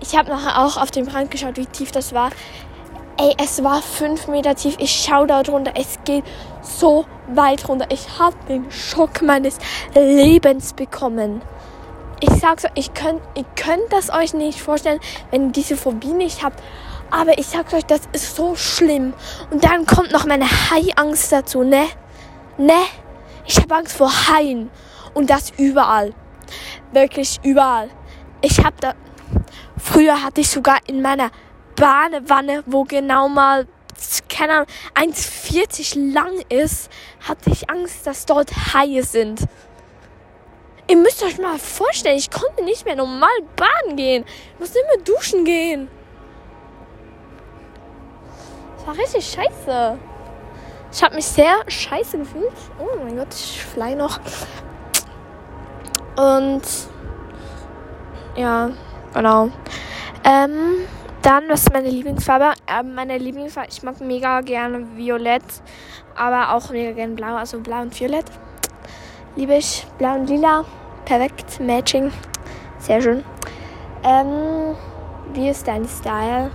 Ich 0.00 0.16
habe 0.16 0.30
nachher 0.30 0.64
auch 0.64 0.76
auf 0.76 0.90
den 0.90 1.08
Rand 1.08 1.30
geschaut, 1.30 1.56
wie 1.56 1.66
tief 1.66 1.90
das 1.90 2.14
war. 2.14 2.30
Ey, 3.20 3.34
es 3.36 3.62
war 3.62 3.82
fünf 3.82 4.28
Meter 4.28 4.54
tief. 4.54 4.76
Ich 4.78 4.90
schau 4.90 5.26
da 5.26 5.42
drunter. 5.42 5.72
Es 5.76 5.98
geht 6.04 6.24
so 6.62 7.04
weit 7.28 7.68
runter. 7.68 7.86
Ich 7.90 8.18
habe 8.18 8.36
den 8.48 8.70
Schock 8.70 9.20
meines 9.20 9.58
Lebens 9.94 10.72
bekommen 10.72 11.42
ich 12.20 12.30
sag's 12.30 12.64
euch, 12.64 12.72
ich 12.74 12.94
könnt, 12.94 13.20
ihr 13.34 13.44
könnt 13.56 13.90
das 13.90 14.10
euch 14.10 14.34
nicht 14.34 14.60
vorstellen, 14.60 15.00
wenn 15.30 15.46
ihr 15.46 15.52
diese 15.52 15.76
Phobie 15.76 16.12
nicht 16.12 16.44
habt. 16.44 16.62
Aber 17.10 17.38
ich 17.38 17.46
sag's 17.46 17.74
euch, 17.74 17.84
das 17.84 18.02
ist 18.12 18.36
so 18.36 18.54
schlimm. 18.54 19.14
Und 19.50 19.64
dann 19.64 19.86
kommt 19.86 20.12
noch 20.12 20.26
meine 20.26 20.46
Haiangst 20.46 21.32
dazu, 21.32 21.62
ne? 21.62 21.86
Ne? 22.56 22.78
Ich 23.46 23.56
habe 23.56 23.74
Angst 23.74 23.96
vor 23.96 24.10
Haien. 24.28 24.70
Und 25.14 25.30
das 25.30 25.50
überall. 25.56 26.12
Wirklich 26.92 27.40
überall. 27.42 27.88
Ich 28.42 28.62
hab 28.64 28.80
da. 28.80 28.94
Früher 29.76 30.22
hatte 30.22 30.42
ich 30.42 30.50
sogar 30.50 30.78
in 30.86 31.02
meiner 31.02 31.30
Badewanne, 31.80 32.62
wo 32.66 32.84
genau 32.84 33.28
mal, 33.28 33.66
keine 34.28 34.52
Ahnung, 34.52 34.66
1,40 35.14 36.12
lang 36.12 36.44
ist, 36.50 36.90
hatte 37.26 37.50
ich 37.50 37.70
Angst, 37.70 38.06
dass 38.06 38.26
dort 38.26 38.50
Haie 38.74 39.02
sind. 39.02 39.40
Ihr 40.88 40.96
müsst 40.96 41.22
euch 41.22 41.38
mal 41.38 41.58
vorstellen, 41.58 42.18
ich 42.18 42.30
konnte 42.30 42.64
nicht 42.64 42.84
mehr 42.84 42.96
normal 42.96 43.30
baden 43.56 43.96
gehen. 43.96 44.26
Ich 44.54 44.60
musste 44.60 44.78
immer 44.80 45.02
duschen 45.04 45.44
gehen. 45.44 45.88
Das 48.76 48.86
war 48.86 48.94
richtig 48.98 49.24
scheiße. 49.24 49.98
Ich 50.92 51.02
habe 51.02 51.14
mich 51.14 51.26
sehr 51.26 51.54
scheiße 51.66 52.18
gefühlt. 52.18 52.52
Oh 52.78 53.04
mein 53.04 53.16
Gott, 53.16 53.32
ich 53.32 53.64
fly 53.64 53.94
noch. 53.94 54.18
Und 56.16 56.62
ja, 58.36 58.70
genau. 59.14 59.50
Ähm, 60.24 60.86
dann, 61.22 61.48
was 61.48 61.62
ist 61.62 61.72
meine 61.72 61.90
Lieblingsfarbe? 61.90 62.52
Ähm, 62.66 62.94
meine 62.94 63.18
Lieblingsfarbe, 63.18 63.68
ich 63.70 63.82
mag 63.82 64.00
mega 64.00 64.40
gerne 64.40 64.96
Violett, 64.96 65.42
aber 66.16 66.54
auch 66.54 66.70
mega 66.70 66.92
gerne 66.92 67.14
Blau, 67.14 67.36
also 67.36 67.60
Blau 67.60 67.82
und 67.82 67.98
Violett. 67.98 68.26
Liebe 69.36 69.54
ich. 69.54 69.86
Blau 69.98 70.14
und 70.14 70.28
Lila, 70.28 70.64
perfekt, 71.04 71.60
Matching, 71.60 72.10
sehr 72.78 73.00
schön. 73.00 73.24
Ähm, 74.02 74.76
wie 75.34 75.48
ist 75.48 75.66
dein 75.68 75.86
Style? 75.86 76.50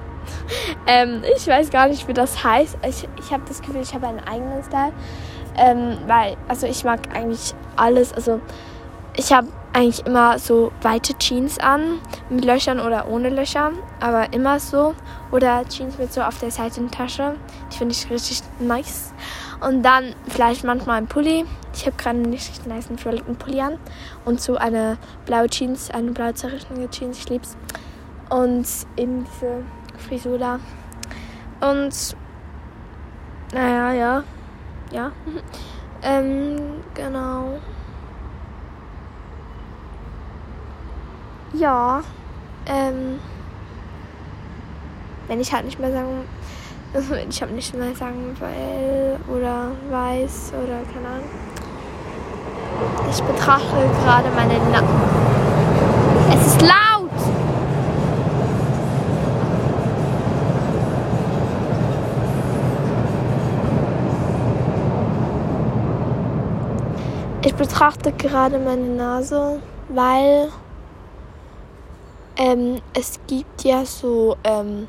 ähm, 0.86 1.22
ich 1.36 1.46
weiß 1.46 1.70
gar 1.70 1.88
nicht, 1.88 2.06
wie 2.08 2.14
das 2.14 2.42
heißt. 2.42 2.78
Ich, 2.86 3.08
ich 3.18 3.32
habe 3.32 3.42
das 3.48 3.60
Gefühl, 3.60 3.82
ich 3.82 3.94
habe 3.94 4.06
einen 4.06 4.20
eigenen 4.20 4.62
Style. 4.62 4.92
Ähm, 5.56 5.98
weil, 6.06 6.36
also 6.48 6.66
ich 6.66 6.84
mag 6.84 7.00
eigentlich 7.14 7.54
alles. 7.76 8.12
Also 8.12 8.40
ich 9.16 9.32
habe 9.32 9.48
eigentlich 9.76 10.06
immer 10.06 10.38
so 10.38 10.72
weite 10.80 11.12
Jeans 11.18 11.58
an, 11.58 12.00
mit 12.30 12.46
Löchern 12.46 12.80
oder 12.80 13.08
ohne 13.08 13.28
Löcher, 13.28 13.72
aber 14.00 14.32
immer 14.32 14.58
so. 14.58 14.94
Oder 15.30 15.68
Jeans 15.68 15.98
mit 15.98 16.10
so 16.14 16.22
auf 16.22 16.40
der 16.40 16.50
Seitentasche. 16.50 17.34
Die 17.70 17.76
finde 17.76 17.94
ich 17.94 18.08
richtig 18.08 18.40
nice. 18.58 19.12
Und 19.60 19.82
dann 19.82 20.14
vielleicht 20.28 20.64
manchmal 20.64 20.96
ein 20.96 21.06
Pulli. 21.06 21.44
Ich 21.74 21.84
habe 21.84 21.94
gerade 21.98 22.16
einen 22.16 22.32
richtig 22.32 22.64
nice 22.64 22.88
violetten 22.88 23.36
Pulli 23.36 23.60
an. 23.60 23.78
Und 24.24 24.40
so 24.40 24.56
eine 24.56 24.96
blaue 25.26 25.50
Jeans, 25.50 25.90
eine 25.90 26.12
blaue 26.12 26.32
zerrichtete 26.32 26.88
Jeans. 26.88 27.18
Ich 27.18 27.28
lieb's. 27.28 27.54
Und 28.30 28.66
eben 28.96 29.26
diese 29.26 29.62
Frisur 29.98 30.38
da. 30.38 30.58
Und 31.60 32.16
naja, 33.52 33.92
ja. 33.92 34.24
Ja. 34.90 35.12
ähm, 36.02 36.82
genau. 36.94 37.58
Ja. 41.58 42.02
Ähm. 42.66 43.18
Wenn 45.28 45.40
ich 45.40 45.52
halt 45.52 45.64
nicht 45.64 45.78
mehr 45.78 45.92
sagen. 45.92 46.24
Wenn 46.92 47.28
ich 47.28 47.40
halt 47.42 47.52
nicht 47.52 47.74
mehr 47.74 47.94
sagen 47.94 48.36
will 48.38 49.18
oder 49.28 49.72
weiß 49.90 50.52
oder 50.62 50.80
keine 50.92 51.08
Ahnung. 51.08 51.28
Ich 53.10 53.22
betrachte 53.22 53.64
gerade 54.02 54.28
meine 54.34 54.54
Na 54.72 54.82
Es 56.34 56.46
ist 56.46 56.62
laut! 56.62 57.10
Ich 67.44 67.54
betrachte 67.54 68.12
gerade 68.12 68.58
meine 68.58 68.88
Nase, 68.88 69.60
weil 69.88 70.48
ähm, 72.36 72.80
es 72.94 73.18
gibt 73.26 73.64
ja 73.64 73.84
so, 73.84 74.36
ähm, 74.44 74.88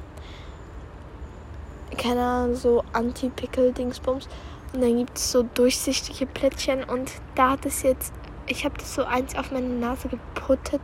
keine 1.97 2.21
Ahnung, 2.21 2.55
so 2.55 2.83
Anti-Pickel-Dingsbums. 2.93 4.27
Und 4.73 4.81
dann 4.81 4.97
gibt 4.97 5.17
es 5.17 5.31
so 5.31 5.43
durchsichtige 5.43 6.25
Plättchen 6.25 6.83
und 6.83 7.11
da 7.35 7.51
hat 7.51 7.65
es 7.65 7.83
jetzt, 7.83 8.13
ich 8.47 8.65
habe 8.65 8.77
das 8.77 8.93
so 8.93 9.05
eins 9.05 9.35
auf 9.35 9.51
meine 9.51 9.67
Nase 9.67 10.09
geputtet. 10.09 10.81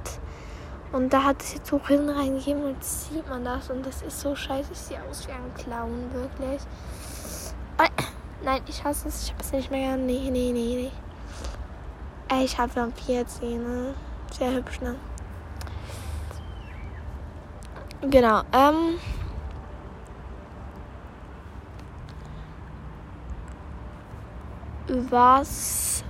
Und 0.93 1.11
da 1.11 1.23
hat 1.23 1.41
es 1.41 1.55
jetzt 1.55 1.67
so 1.67 1.77
Rillen 1.77 2.09
reingegeben 2.09 2.63
und 2.63 2.83
sieht 2.83 3.27
man 3.27 3.43
das 3.43 3.69
und 3.69 3.85
das 3.85 4.03
ist 4.03 4.21
so 4.21 4.35
scheiße. 4.35 4.71
Ich 4.71 4.77
sehe 4.77 4.99
aus 5.09 5.27
wie 5.27 5.31
ein 5.31 5.53
Clown, 5.57 6.11
wirklich. 6.13 6.61
Äh, 7.79 7.89
nein, 8.43 8.61
ich 8.67 8.83
hasse 8.83 9.07
es. 9.07 9.23
Ich 9.23 9.31
habe 9.31 9.43
es 9.43 9.51
nicht 9.51 9.71
mehr. 9.71 9.97
Nee, 9.97 10.29
nee, 10.31 10.51
nee, 10.53 10.91
nee. 12.31 12.43
Ich 12.43 12.57
habe 12.57 12.75
Vampirzähne. 12.75 13.95
Sehr 14.31 14.53
hübsch, 14.53 14.81
ne? 14.81 14.95
Genau, 18.09 18.41
ähm. 18.51 18.99
Was? 25.09 26.03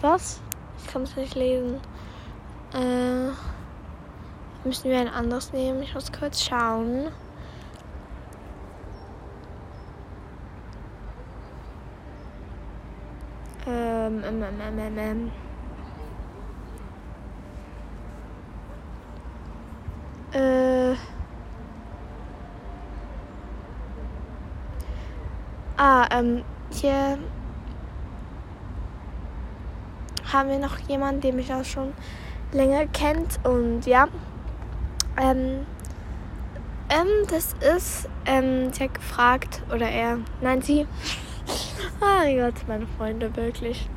Was? 0.00 0.40
Ich 0.78 0.86
kann 0.92 1.02
es 1.02 1.16
nicht 1.16 1.34
lesen. 1.34 1.80
Äh. 2.74 3.30
Müssen 4.64 4.90
wir 4.90 5.00
ein 5.00 5.08
anderes 5.08 5.52
nehmen? 5.52 5.82
Ich 5.82 5.94
muss 5.94 6.12
kurz 6.12 6.42
schauen. 6.42 7.08
Ähm, 13.66 14.22
ähm, 14.24 14.42
ähm, 14.42 14.60
ähm, 14.60 14.78
ähm. 14.78 14.98
ähm. 14.98 15.30
Äh. 20.34 20.96
Ah, 25.84 26.06
ähm, 26.12 26.44
hier 26.70 27.18
haben 30.32 30.48
wir 30.48 30.60
noch 30.60 30.78
jemanden, 30.78 31.22
der 31.22 31.32
mich 31.32 31.52
auch 31.52 31.64
schon 31.64 31.92
länger 32.52 32.86
kennt. 32.86 33.40
Und 33.42 33.84
ja, 33.84 34.06
ähm, 35.20 35.66
ähm, 36.88 37.08
das 37.28 37.56
ist, 37.76 38.08
ähm, 38.26 38.72
sie 38.72 38.84
hat 38.84 38.94
gefragt, 38.94 39.62
oder 39.74 39.88
er, 39.88 40.18
nein, 40.40 40.62
sie. 40.62 40.86
oh 42.00 42.04
mein 42.04 42.38
Gott, 42.38 42.68
meine 42.68 42.86
Freunde, 42.96 43.34
wirklich. 43.34 43.88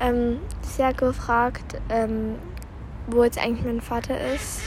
Ähm, 0.00 0.40
sie 0.62 0.82
hat 0.82 0.96
gefragt, 0.96 1.78
ähm, 1.90 2.36
wo 3.08 3.24
jetzt 3.24 3.36
eigentlich 3.36 3.66
mein 3.66 3.82
Vater 3.82 4.18
ist. 4.32 4.62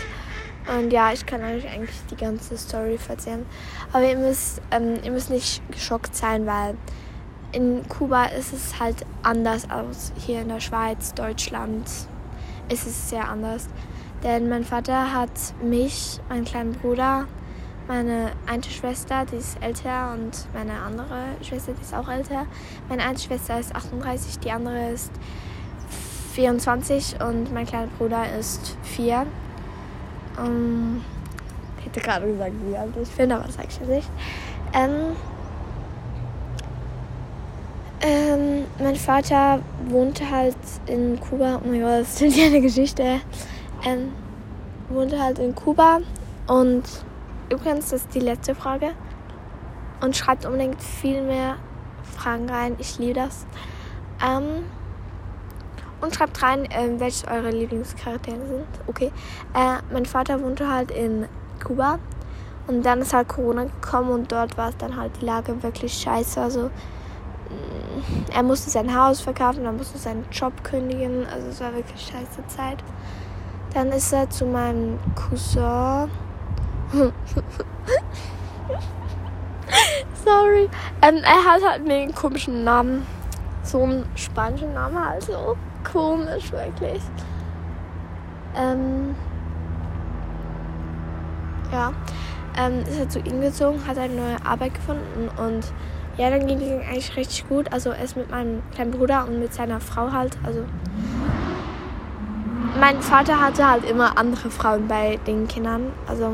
Und 0.68 0.92
ja, 0.92 1.12
ich 1.12 1.26
kann 1.26 1.42
euch 1.42 1.68
eigentlich 1.68 1.96
die 2.10 2.16
ganze 2.16 2.58
Story 2.58 3.00
erzählen. 3.08 3.46
Aber 3.92 4.08
ihr 4.08 4.18
müsst, 4.18 4.62
ähm, 4.72 5.00
ihr 5.04 5.12
müsst 5.12 5.30
nicht 5.30 5.62
geschockt 5.72 6.16
sein, 6.16 6.46
weil 6.46 6.76
in 7.52 7.88
Kuba 7.90 8.26
ist 8.26 8.54
es 8.54 8.80
halt 8.80 9.06
anders 9.24 9.70
als 9.70 10.14
hier 10.18 10.42
in 10.42 10.50
der 10.50 10.60
Schweiz, 10.60 11.14
Deutschland. 11.14 11.90
Ist 12.70 12.88
es 12.88 13.10
sehr 13.10 13.28
anders. 13.28 13.68
Denn 14.24 14.48
mein 14.50 14.64
Vater 14.64 15.14
hat 15.14 15.32
mich, 15.64 16.20
meinen 16.30 16.46
kleinen 16.46 16.74
Bruder, 16.74 17.28
meine 17.88 18.32
eine 18.46 18.64
Schwester, 18.64 19.26
die 19.26 19.38
ist 19.38 19.62
älter 19.62 20.14
und 20.14 20.46
meine 20.54 20.80
andere 20.80 21.36
Schwester, 21.42 21.74
die 21.74 21.82
ist 21.82 21.94
auch 21.94 22.08
älter. 22.08 22.46
Meine 22.88 23.04
eine 23.04 23.18
Schwester 23.18 23.60
ist 23.60 23.76
38, 23.76 24.40
die 24.40 24.52
andere 24.52 24.92
ist 24.92 25.12
24 26.34 27.16
und 27.20 27.52
mein 27.52 27.66
kleiner 27.66 27.88
Bruder 27.98 28.24
ist 28.40 28.78
4. 28.84 29.26
Ähm, 30.40 31.02
ich 31.80 31.86
hätte 31.86 32.00
gerade 32.00 32.28
gesagt, 32.28 32.54
wie 32.68 32.78
alt 32.78 32.94
ich 33.02 33.10
bin, 33.12 33.32
aber 33.32 33.46
das 33.46 33.56
sage 33.56 33.68
ich 33.70 33.80
jetzt 33.80 33.90
nicht. 33.90 34.10
Ähm, 34.74 35.16
ähm, 38.02 38.66
mein 38.80 38.96
Vater 38.96 39.60
wohnte 39.88 40.30
halt 40.30 40.56
in 40.88 41.20
Kuba. 41.20 41.62
Oh 41.64 41.68
mein 41.68 41.82
Gott, 41.82 42.02
das 42.02 42.22
ist 42.22 42.38
ja 42.38 42.46
eine 42.48 42.62
Geschichte. 42.62 43.22
Ähm, 43.86 44.12
wohnte 44.90 45.22
halt 45.22 45.40
in 45.40 45.54
Kuba. 45.54 46.00
Und 46.48 46.84
übrigens, 47.50 47.90
das 47.90 48.02
ist 48.02 48.16
die 48.16 48.20
letzte 48.20 48.56
Frage. 48.56 48.92
Und 50.02 50.16
schreibt 50.16 50.46
unbedingt 50.46 50.82
viel 50.82 51.22
mehr 51.22 51.58
Fragen 52.04 52.50
rein. 52.50 52.76
Ich 52.80 52.98
liebe 52.98 53.14
das. 53.14 53.46
Ähm, 54.26 54.64
und 56.02 56.16
schreibt 56.16 56.42
rein, 56.42 56.66
äh, 56.66 57.00
welche 57.00 57.28
eure 57.28 57.52
Lieblingscharaktere 57.52 58.46
sind. 58.46 58.66
Okay. 58.88 59.12
Äh, 59.54 59.78
mein 59.94 60.06
Vater 60.06 60.42
wohnte 60.42 60.68
halt 60.68 60.92
in 60.92 61.28
Kuba. 61.64 62.00
Und 62.68 62.84
dann 62.84 63.02
ist 63.02 63.14
halt 63.14 63.28
Corona 63.28 63.64
gekommen 63.66 64.12
und 64.12 64.32
dort 64.32 64.58
war 64.58 64.70
es 64.70 64.78
dann 64.78 64.96
halt 64.96 65.12
die 65.20 65.26
Lage 65.26 65.62
wirklich 65.64 65.94
scheiße. 65.94 66.40
Also 66.42 66.68
mm, 66.68 68.32
er 68.34 68.44
musste 68.44 68.70
sein 68.70 68.96
Haus 68.96 69.20
verkaufen, 69.22 69.66
er 69.66 69.72
musste 69.72 69.98
seinen 69.98 70.26
Job 70.32 70.54
kündigen. 70.64 71.26
Also 71.28 71.48
es 71.48 71.60
war 71.60 71.74
wirklich 71.74 72.02
scheiße 72.02 72.46
Zeit. 72.48 72.78
Dann 73.74 73.92
ist 73.92 74.14
er 74.14 74.30
zu 74.30 74.46
meinem 74.46 75.00
Cousin. 75.16 76.10
Sorry. 80.26 80.70
Ähm, 81.02 81.24
er 81.24 81.46
hat 81.46 81.62
halt 81.68 81.90
einen 81.90 82.14
komischen 82.14 82.64
Namen. 82.64 83.08
So 83.64 83.84
einen 83.84 84.06
spanischen 84.16 84.74
Namen 84.74 85.04
halt 85.04 85.24
so 85.24 85.56
komisch, 85.84 86.52
wirklich. 86.52 87.02
Ähm, 88.56 89.16
ja, 91.72 91.94
ähm, 92.58 92.80
ist 92.82 93.00
er 93.00 93.10
zu 93.10 93.20
ihm 93.20 93.42
gezogen, 93.42 93.80
hat 93.88 93.98
eine 93.98 94.14
neue 94.14 94.46
Arbeit 94.46 94.74
gefunden 94.74 95.30
und 95.38 95.72
ja, 96.18 96.30
dann 96.30 96.46
ging 96.46 96.58
es 96.58 96.68
ihm 96.68 96.82
eigentlich 96.82 97.16
richtig 97.16 97.48
gut. 97.48 97.72
Also 97.72 97.92
er 97.92 98.04
ist 98.04 98.18
mit 98.18 98.30
meinem 98.30 98.62
kleinen 98.74 98.92
Bruder 98.92 99.26
und 99.28 99.40
mit 99.40 99.54
seiner 99.54 99.80
Frau 99.80 100.12
halt, 100.12 100.38
also 100.44 100.66
mein 102.80 103.02
Vater 103.02 103.40
hatte 103.40 103.70
halt 103.70 103.90
immer 103.90 104.18
andere 104.18 104.50
Frauen 104.50 104.88
bei 104.88 105.20
den 105.28 105.48
Kindern. 105.48 105.94
Also 106.08 106.34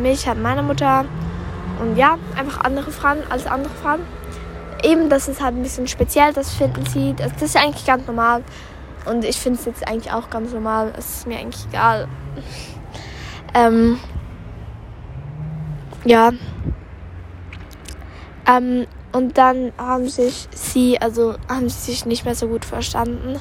mich 0.00 0.28
hat 0.28 0.38
meine 0.38 0.62
Mutter 0.62 1.04
und 1.80 1.96
ja, 1.96 2.18
einfach 2.36 2.60
andere 2.64 2.90
Frauen 2.90 3.18
als 3.30 3.46
andere 3.46 3.72
Frauen. 3.74 4.00
Eben, 4.82 5.08
das 5.08 5.28
ist 5.28 5.42
halt 5.42 5.56
ein 5.56 5.62
bisschen 5.62 5.88
speziell, 5.88 6.32
das 6.32 6.54
finden 6.54 6.84
sie. 6.86 7.14
Das, 7.14 7.42
ist 7.42 7.56
eigentlich 7.56 7.86
ganz 7.86 8.06
normal. 8.06 8.44
Und 9.06 9.24
ich 9.24 9.36
finde 9.36 9.58
es 9.58 9.66
jetzt 9.66 9.86
eigentlich 9.88 10.12
auch 10.12 10.30
ganz 10.30 10.52
normal. 10.52 10.92
Es 10.96 11.18
ist 11.18 11.26
mir 11.26 11.38
eigentlich 11.38 11.66
egal. 11.70 12.08
ähm, 13.54 13.98
ja. 16.04 16.30
Ähm, 18.46 18.86
und 19.12 19.38
dann 19.38 19.72
haben 19.78 20.08
sich 20.08 20.48
sie, 20.54 21.00
also 21.00 21.34
haben 21.48 21.68
sie 21.68 21.92
sich 21.92 22.06
nicht 22.06 22.24
mehr 22.24 22.34
so 22.34 22.46
gut 22.48 22.64
verstanden. 22.64 23.40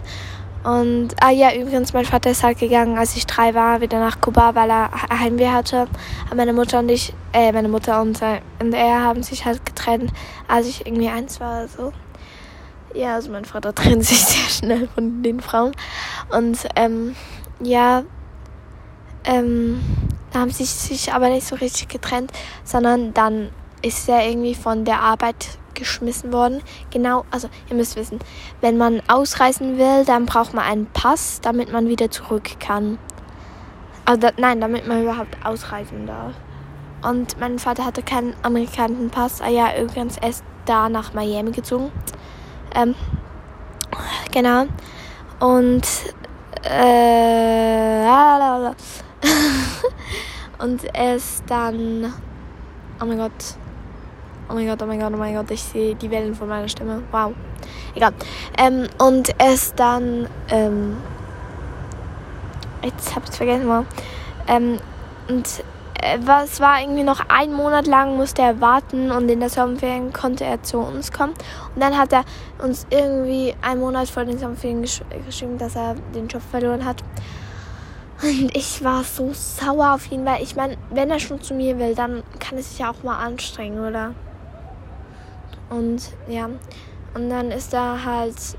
Und, 0.68 1.16
ah 1.22 1.30
ja, 1.30 1.56
übrigens, 1.56 1.94
mein 1.94 2.04
Vater 2.04 2.30
ist 2.30 2.44
halt 2.44 2.60
gegangen, 2.60 2.98
als 2.98 3.16
ich 3.16 3.26
drei 3.26 3.54
war, 3.54 3.80
wieder 3.80 4.02
nach 4.02 4.20
Kuba, 4.20 4.54
weil 4.54 4.70
er 4.70 4.92
Heimweh 5.18 5.48
hatte. 5.48 5.88
Aber 6.26 6.36
meine 6.36 6.52
Mutter 6.52 6.80
und 6.80 6.90
ich, 6.90 7.14
äh, 7.32 7.54
meine 7.54 7.70
Mutter 7.70 8.02
und, 8.02 8.22
äh, 8.22 8.42
und 8.60 8.74
er 8.74 9.02
haben 9.02 9.24
sich 9.24 9.46
halt 9.46 9.66
getrennt, 9.66 10.12
als 10.50 10.68
ich 10.68 10.86
irgendwie 10.86 11.08
eins 11.08 11.40
war 11.40 11.60
oder 11.60 11.68
so. 11.70 11.94
Ja, 12.94 13.16
also 13.16 13.32
mein 13.32 13.46
Vater 13.46 13.74
trennt 13.76 14.04
sich 14.04 14.20
sehr 14.20 14.50
schnell 14.50 14.90
von 14.94 15.24
den 15.24 15.40
Frauen. 15.40 15.72
Und, 16.36 16.58
ähm, 16.76 17.16
ja, 17.62 18.04
ähm, 19.24 19.80
da 20.34 20.40
haben 20.40 20.52
sie 20.52 20.66
sich 20.66 21.14
aber 21.14 21.30
nicht 21.30 21.48
so 21.48 21.56
richtig 21.56 21.88
getrennt, 21.88 22.34
sondern 22.66 23.14
dann 23.14 23.52
ist 23.82 24.10
er 24.10 24.28
irgendwie 24.28 24.54
von 24.54 24.84
der 24.84 25.00
Arbeit 25.00 25.48
geschmissen 25.78 26.34
worden. 26.34 26.62
Genau, 26.92 27.26
also 27.32 27.50
ihr 27.70 27.76
müsst 27.76 27.96
wissen, 27.96 28.20
wenn 28.62 28.78
man 28.78 29.02
ausreisen 29.08 29.78
will, 29.78 30.06
dann 30.06 30.26
braucht 30.26 30.54
man 30.54 30.66
einen 30.66 30.88
Pass, 30.88 31.40
damit 31.42 31.72
man 31.72 31.88
wieder 31.88 32.12
zurück 32.12 32.60
kann. 32.60 32.98
Also 34.06 34.22
da, 34.22 34.32
nein, 34.38 34.60
damit 34.62 34.88
man 34.88 35.04
überhaupt 35.04 35.38
ausreisen 35.46 36.08
darf. 36.08 36.34
Und 37.04 37.40
mein 37.40 37.60
Vater 37.60 37.86
hatte 37.86 38.02
keinen 38.02 38.36
amerikanischen 38.42 39.10
Pass. 39.10 39.42
Ah 39.42 39.50
ja, 39.50 39.68
übrigens 39.80 40.18
erst 40.18 40.44
da 40.66 40.90
nach 40.90 41.14
Miami 41.14 41.52
gezogen. 41.52 41.92
Ähm, 42.76 42.96
genau. 44.34 44.66
Und 45.40 45.88
äh, 46.64 48.08
und 50.60 50.84
er 50.94 51.16
ist 51.16 51.44
dann 51.48 52.14
oh 53.02 53.06
mein 53.06 53.18
Gott 53.18 53.32
Oh 54.50 54.54
mein 54.54 54.68
Gott, 54.68 54.82
oh 54.82 54.86
mein 54.86 55.00
Gott, 55.00 55.12
oh 55.14 55.18
mein 55.18 55.36
Gott, 55.36 55.52
ich 55.52 55.62
sehe 55.62 55.96
die 55.96 56.10
Wellen 56.10 56.34
von 56.34 56.48
meiner 56.48 56.70
Stimme. 56.70 57.04
Wow. 57.12 57.34
Egal. 57.96 58.14
Ähm, 58.58 58.88
und 58.98 59.30
es 59.40 59.76
dann, 59.76 60.28
ähm, 60.50 60.98
jetzt 62.82 63.16
hab 63.16 63.24
ich 63.28 63.36
vergessen 63.36 63.68
mal. 63.68 63.86
Ähm, 64.48 64.80
und 65.28 65.46
äh, 66.02 66.18
es 66.44 66.62
war 66.62 66.80
irgendwie 66.82 67.04
noch 67.04 67.22
ein 67.28 67.52
Monat 67.52 67.88
lang 67.88 68.16
musste 68.16 68.42
er 68.42 68.62
warten 68.62 69.12
und 69.12 69.30
in 69.30 69.40
der 69.40 69.50
Sommerferien 69.50 70.14
konnte 70.14 70.46
er 70.46 70.64
zu 70.64 70.78
uns 70.78 71.12
kommen. 71.12 71.34
Und 71.76 71.82
dann 71.82 71.98
hat 71.98 72.14
er 72.14 72.24
uns 72.64 72.88
irgendwie 72.90 73.54
einen 73.62 73.82
Monat 73.82 74.08
vor 74.08 74.24
den 74.24 74.38
Sommerferien 74.38 74.82
gesch 74.82 75.02
geschrieben, 75.26 75.58
dass 75.58 75.76
er 75.76 75.96
den 76.16 76.28
Job 76.28 76.42
verloren 76.50 76.86
hat. 76.86 77.04
Und 78.24 78.56
ich 78.56 78.84
war 78.84 79.04
so 79.04 79.32
sauer 79.34 79.94
auf 79.94 80.12
ihn, 80.12 80.26
weil 80.26 80.42
ich 80.42 80.56
meine, 80.56 80.78
wenn 80.90 81.12
er 81.12 81.20
schon 81.20 81.42
zu 81.42 81.54
mir 81.54 81.78
will, 81.78 81.94
dann 81.94 82.24
kann 82.40 82.58
er 82.58 82.64
sich 82.64 82.80
ja 82.80 82.92
auch 82.92 83.04
mal 83.04 83.18
anstrengen, 83.18 83.80
oder? 83.80 84.14
Und 85.70 86.14
ja, 86.28 86.50
und 87.14 87.30
dann 87.30 87.52
ist 87.52 87.74
er 87.74 88.06
halt 88.06 88.58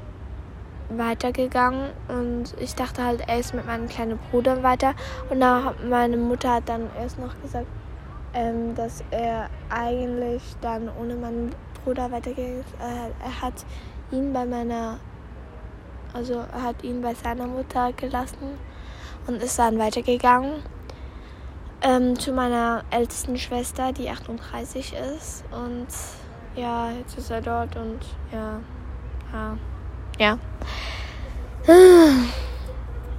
weitergegangen 0.90 1.90
und 2.08 2.54
ich 2.60 2.74
dachte 2.74 3.04
halt, 3.04 3.22
er 3.26 3.38
ist 3.38 3.54
mit 3.54 3.66
meinem 3.66 3.88
kleinen 3.88 4.18
Bruder 4.30 4.62
weiter. 4.62 4.94
Und 5.30 5.40
da 5.40 5.74
meine 5.88 6.16
Mutter 6.16 6.54
hat 6.54 6.68
dann 6.68 6.88
erst 6.98 7.18
noch 7.18 7.40
gesagt, 7.42 7.66
ähm, 8.34 8.74
dass 8.74 9.04
er 9.10 9.48
eigentlich 9.70 10.42
dann 10.60 10.88
ohne 11.00 11.14
meinen 11.14 11.54
Bruder 11.84 12.10
weitergegangen 12.10 12.60
ist. 12.60 12.74
Äh, 12.80 13.10
er 13.24 13.42
hat 13.42 13.54
ihn 14.10 14.32
bei 14.32 14.44
meiner, 14.44 14.98
also 16.12 16.34
er 16.52 16.62
hat 16.62 16.82
ihn 16.82 17.02
bei 17.02 17.14
seiner 17.14 17.46
Mutter 17.46 17.92
gelassen 17.92 18.58
und 19.26 19.42
ist 19.42 19.58
dann 19.58 19.78
weitergegangen. 19.78 20.62
Ähm, 21.80 22.18
zu 22.18 22.32
meiner 22.32 22.82
ältesten 22.90 23.38
Schwester, 23.38 23.92
die 23.92 24.10
38 24.10 24.94
ist 24.94 25.44
und 25.52 25.86
ja, 26.58 26.90
jetzt 26.90 27.16
ist 27.16 27.30
er 27.30 27.40
dort 27.40 27.76
und 27.76 28.00
ja, 28.32 28.60
ja, 29.32 29.58
ja. 30.18 30.38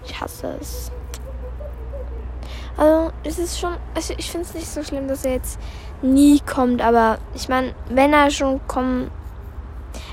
Ich 0.06 0.20
hasse 0.20 0.58
es. 0.60 0.92
Also, 2.76 3.12
es 3.24 3.40
ist 3.40 3.60
schon, 3.60 3.76
also 3.94 4.14
ich 4.18 4.32
finde 4.32 4.48
es 4.48 4.54
nicht 4.54 4.68
so 4.68 4.84
schlimm, 4.84 5.08
dass 5.08 5.26
er 5.26 5.34
jetzt 5.34 5.60
nie 6.02 6.40
kommt, 6.40 6.82
aber 6.82 7.18
ich 7.34 7.50
meine, 7.50 7.74
wenn 7.90 8.14
er 8.14 8.32
schon 8.32 8.66
kommt, 8.68 9.12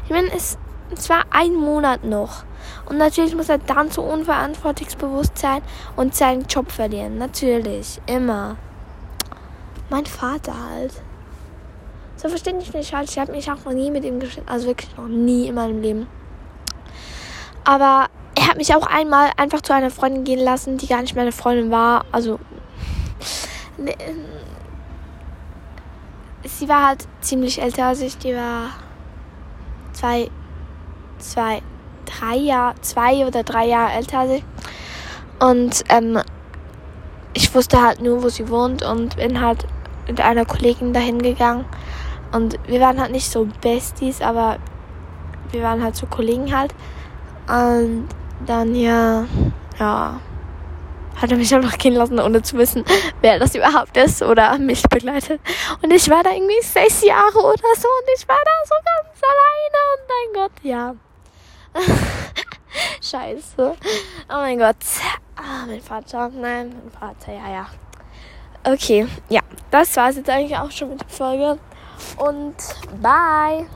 ich 0.05 0.11
meine, 0.11 0.33
es, 0.35 0.59
es 0.95 1.09
war 1.09 1.25
ein 1.31 1.55
Monat 1.55 2.05
noch. 2.05 2.45
Und 2.87 2.99
natürlich 2.99 3.35
muss 3.35 3.49
er 3.49 3.59
dann 3.59 3.91
so 3.91 4.03
unverantwortungsbewusst 4.03 5.39
sein 5.39 5.63
und 5.97 6.15
seinen 6.15 6.47
Job 6.47 6.71
verlieren. 6.71 7.19
Natürlich, 7.19 8.01
immer. 8.07 8.57
Mein 9.89 10.07
Vater 10.07 10.55
halt. 10.71 10.93
So 12.27 12.31
verstehe 12.31 12.59
ich 12.59 12.75
nicht 12.75 12.93
halt. 12.93 13.09
Ich 13.09 13.21
habe 13.21 13.31
mich 13.31 13.49
auch 13.53 13.65
noch 13.65 13.73
nie 13.73 13.89
mit 13.89 14.05
ihm 14.05 14.19
gestritten. 14.19 14.49
Also 14.49 14.67
wirklich 14.67 14.97
noch 14.97 15.07
nie 15.07 15.47
in 15.47 15.55
meinem 15.55 15.81
Leben. 15.81 16.09
Aber 17.63 18.09
er 18.35 18.49
hat 18.49 18.57
mich 18.57 18.75
auch 18.75 18.85
einmal 18.85 19.31
einfach 19.37 19.61
zu 19.61 19.73
einer 19.73 19.91
Freundin 19.93 20.25
gehen 20.25 20.41
lassen, 20.41 20.77
die 20.77 20.89
gar 20.89 21.03
nicht 21.03 21.15
meine 21.15 21.31
Freundin 21.31 21.71
war. 21.71 22.05
Also. 22.11 22.41
Ne, 23.79 23.95
sie 26.45 26.67
war 26.67 26.87
halt 26.87 27.07
ziemlich 27.21 27.61
älter 27.61 27.85
als 27.85 28.01
ich. 28.01 28.17
Die 28.17 28.35
war 28.35 28.71
zwei, 29.93 30.31
zwei, 31.19 31.61
drei 32.07 32.37
Jahre, 32.37 32.75
zwei 32.81 33.27
oder 33.27 33.43
drei 33.43 33.67
Jahre 33.67 33.93
älter 33.93 34.21
als 34.21 34.33
ich. 34.33 34.45
Und 35.39 35.85
ähm, 35.91 36.19
ich 37.35 37.55
wusste 37.55 37.83
halt 37.83 38.01
nur, 38.01 38.23
wo 38.23 38.31
sie 38.31 38.49
wohnt 38.49 38.83
und 38.83 39.17
bin 39.17 39.43
halt 39.43 39.67
mit 40.09 40.23
einer 40.23 40.47
Kollegin 40.47 40.95
dahin 40.95 41.21
gegangen. 41.21 41.67
Und 42.33 42.59
wir 42.67 42.81
waren 42.81 43.01
halt 43.01 43.13
nicht 43.13 43.31
so 43.31 43.49
Besties, 43.61 44.21
aber 44.21 44.59
wir 45.51 45.63
waren 45.63 45.83
halt 45.83 45.97
so 45.97 46.07
Kollegen 46.07 46.57
halt. 46.57 46.75
Und 47.49 48.09
dann 48.45 48.75
ja, 48.75 49.25
ja, 49.79 50.21
hat 51.17 51.31
er 51.31 51.37
mich 51.37 51.55
einfach 51.55 51.79
gehen 51.79 51.95
lassen, 51.95 52.21
ohne 52.21 52.43
zu 52.43 52.57
wissen, 52.59 52.85
wer 53.21 53.39
das 53.39 53.55
überhaupt 53.55 53.97
ist 53.97 54.23
oder 54.23 54.59
mich 54.59 54.83
begleitet. 54.83 55.41
Und 55.83 55.93
ich 55.93 56.09
war 56.11 56.23
da 56.23 56.31
irgendwie 56.31 56.61
sechs 56.63 57.03
Jahre 57.03 57.39
oder 57.39 57.75
so 57.77 57.89
und 57.89 58.09
ich 58.17 58.29
war 58.29 58.37
da 58.45 58.51
so 58.65 58.75
ganz 58.85 59.21
alleine 59.23 59.81
und 59.95 60.09
mein 60.09 60.43
Gott, 60.43 60.53
ja. 60.63 60.95
Scheiße. 63.01 63.77
Oh 64.29 64.35
mein 64.35 64.59
Gott. 64.59 64.77
Ah, 65.37 65.65
mein 65.67 65.81
Vater. 65.81 66.31
Nein, 66.35 66.75
mein 66.83 66.91
Vater, 66.91 67.33
ja, 67.33 67.51
ja. 67.51 67.67
Okay, 68.65 69.07
ja. 69.29 69.41
Das 69.71 69.97
war 69.97 70.11
es 70.11 70.17
jetzt 70.17 70.31
eigentlich 70.31 70.57
auch 70.57 70.71
schon 70.71 70.91
mit 70.91 71.01
der 71.01 71.09
Folge 71.09 71.59
und 72.17 72.57
bye. 73.01 73.67